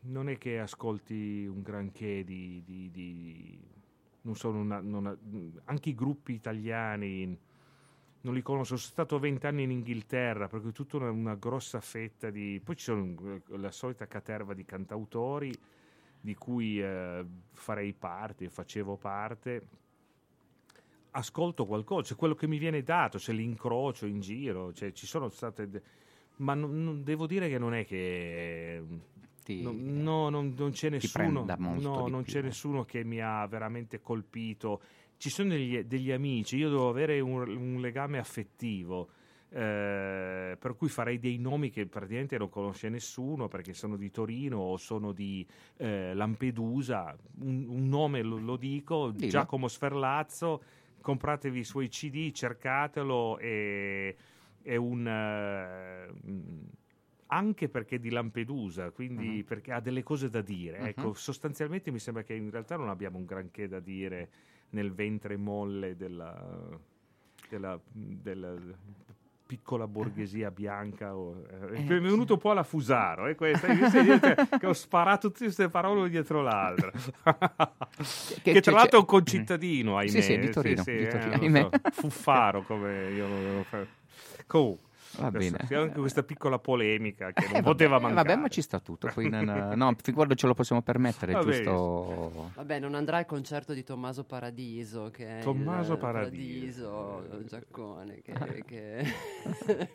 [0.00, 2.62] non è che ascolti un granché di...
[2.62, 3.74] di- di-
[4.26, 7.38] non sono una, non- anche i gruppi italiani
[8.22, 12.60] non li conosco, sono stato vent'anni in Inghilterra, perché tutta una, una grossa fetta di...
[12.62, 15.56] Poi ci sono eh, la solita caterva di cantautori
[16.20, 19.68] di cui eh, farei parte, facevo parte.
[21.16, 25.28] Ascolto qualcosa, c'è quello che mi viene dato, c'è l'incrocio in giro, cioè, ci sono
[25.30, 25.68] state...
[25.68, 25.82] de-
[26.36, 28.82] Ma non- non- devo dire che non è che...
[29.62, 32.32] no, no, non, non c'è ti nessuno, no, non più.
[32.34, 34.80] c'è nessuno che mi ha veramente colpito.
[35.16, 39.08] Ci sono degli, degli amici, io devo avere un, un legame affettivo,
[39.48, 44.58] eh, per cui farei dei nomi che praticamente non conosce nessuno perché sono di Torino
[44.58, 45.46] o sono di
[45.78, 47.16] eh, Lampedusa.
[47.40, 49.30] Un, un nome lo, lo dico, Dillo.
[49.30, 50.62] Giacomo Sferlazzo,
[51.06, 54.16] compratevi i suoi CD, cercatelo e
[54.60, 55.02] è un...
[56.28, 56.62] mm,
[57.28, 59.44] anche perché è di Lampedusa, quindi Mhm.
[59.44, 60.80] perché ha delle cose da dire.
[60.80, 60.86] Mhm.
[60.86, 64.28] Ecco, sostanzialmente mi sembra che in realtà non abbiamo un granché da dire
[64.70, 66.76] nel ventre molle della,
[67.48, 68.54] della- della-
[69.46, 71.14] piccola borghesia bianca.
[71.16, 74.72] o- eh, mi è venuto un po' alla Fusaro, eh, questa, dire che, che ho
[74.72, 76.90] sparato tutte queste parole dietro l'altra.
[76.90, 80.10] che, che- tra c'è- l'altro è un concittadino, ahimè.
[80.10, 81.60] Sì, sì, di Torino, sì, di eh, Torino, ahimè.
[81.60, 83.86] so, Fuffaro, come io lo fare.
[84.46, 84.84] Comunque.
[85.18, 85.58] Va bene.
[85.66, 88.28] C'è anche questa piccola polemica che non Eh, poteva vabbè, mancare.
[88.28, 89.10] Vabbè, ma ci sta tutto.
[89.12, 89.44] Poi non,
[89.76, 92.50] no, fin quando ce lo possiamo permettere, è Va giusto.
[92.54, 96.90] Vabbè, non andrà al concerto di Tommaso Paradiso, che è Tommaso il Paradiso.
[97.28, 98.46] Paradiso Giaccone, che, Ah.
[98.64, 98.98] che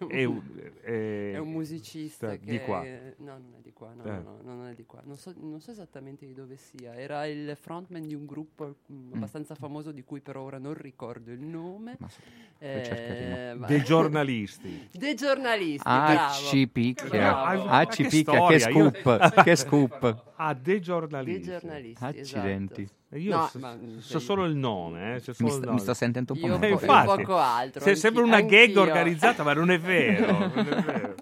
[0.07, 0.41] È un-
[0.81, 0.89] è-
[1.35, 2.61] è un musicista di che...
[2.61, 2.80] qua.
[3.18, 4.11] No, non è qua, no, Eh.
[4.21, 5.01] no, no, non è di qua.
[5.05, 6.93] Non so, non so esattamente di dove sia.
[6.93, 11.31] Era il frontman di un gruppo mm, abbastanza famoso di cui per ora non ricordo
[11.31, 11.97] il nome.
[12.59, 13.59] Eh, cercheremo.
[13.61, 14.87] ma- Dei giornalisti.
[14.93, 16.33] Dei giornalisti, Ah, bravo.
[16.33, 17.07] ci picchia.
[17.09, 17.65] Bravo.
[17.65, 18.45] Ah, ci picchia.
[18.47, 19.33] Che scoop.
[19.43, 20.23] Che scoop.
[20.35, 21.39] Ah, dei giornalisti.
[21.49, 22.81] Dei giornalisti, Accidenti.
[22.83, 22.99] esatto.
[23.13, 25.15] Io No, so, ma- so solo il nome.
[25.15, 25.71] Eh, c'è solo Mi nome.
[25.73, 26.69] mi sto sentendo un po' Io male.
[26.69, 30.31] infatti, poco altro, se- sembra anch'io- una gag organizzata, ma non è vero.
[30.37, 31.15] non è vero.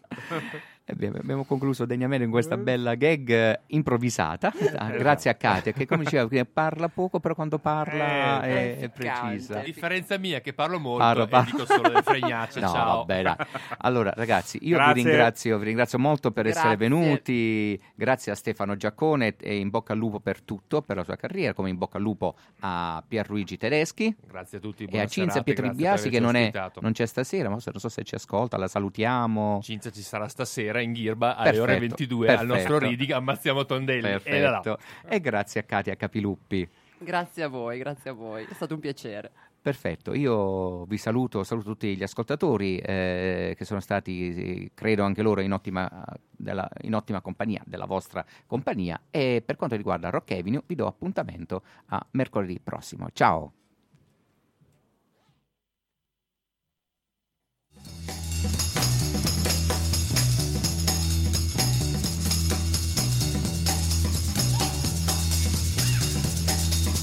[0.91, 6.27] Abbiamo concluso degnamente con questa bella gag improvvisata, Ah, grazie a Katia, che come diceva,
[6.27, 9.59] prima, parla poco, però quando parla Eh, è, è precisa.
[9.59, 11.51] A differenza mia che parlo molto Parlo, e parlo.
[11.51, 12.59] dico solo le fregnacce.
[12.69, 12.97] No, ciao.
[13.05, 13.35] vabbè, dai.
[13.79, 16.87] Allora, ragazzi, io vi ringrazio, vi ringrazio molto per essere Grazie.
[16.87, 17.81] venuti.
[17.95, 21.53] Grazie a Stefano Giaccone e in bocca al lupo per tutto, per la sua carriera,
[21.53, 24.15] come in bocca al lupo a Pierluigi Tedeschi.
[24.27, 24.83] Grazie a tutti.
[24.85, 26.51] E a Cinzia serata, Pietri grazie per Biasi che non, è,
[26.81, 29.59] non c'è stasera, ma non so se ci ascolta, la salutiamo.
[29.61, 32.79] Cinzia ci sarà stasera in Ghirba alle ore Perfetto, 22 al nostro perfetto.
[32.79, 34.07] Reading Ammazziamo Tondelli.
[34.07, 34.19] E.
[34.19, 34.77] Perfetto.
[35.07, 36.67] E grazie a Katia Capiluppi.
[36.97, 38.45] Grazie a voi, grazie a voi.
[38.49, 39.31] È stato un piacere.
[39.61, 45.41] Perfetto, io vi saluto, saluto tutti gli ascoltatori eh, che sono stati, credo anche loro,
[45.41, 45.89] in ottima,
[46.31, 50.87] della- in ottima compagnia, della vostra compagnia e per quanto riguarda Rock Avenue vi do
[50.87, 53.07] appuntamento a mercoledì prossimo.
[53.11, 53.51] Ciao!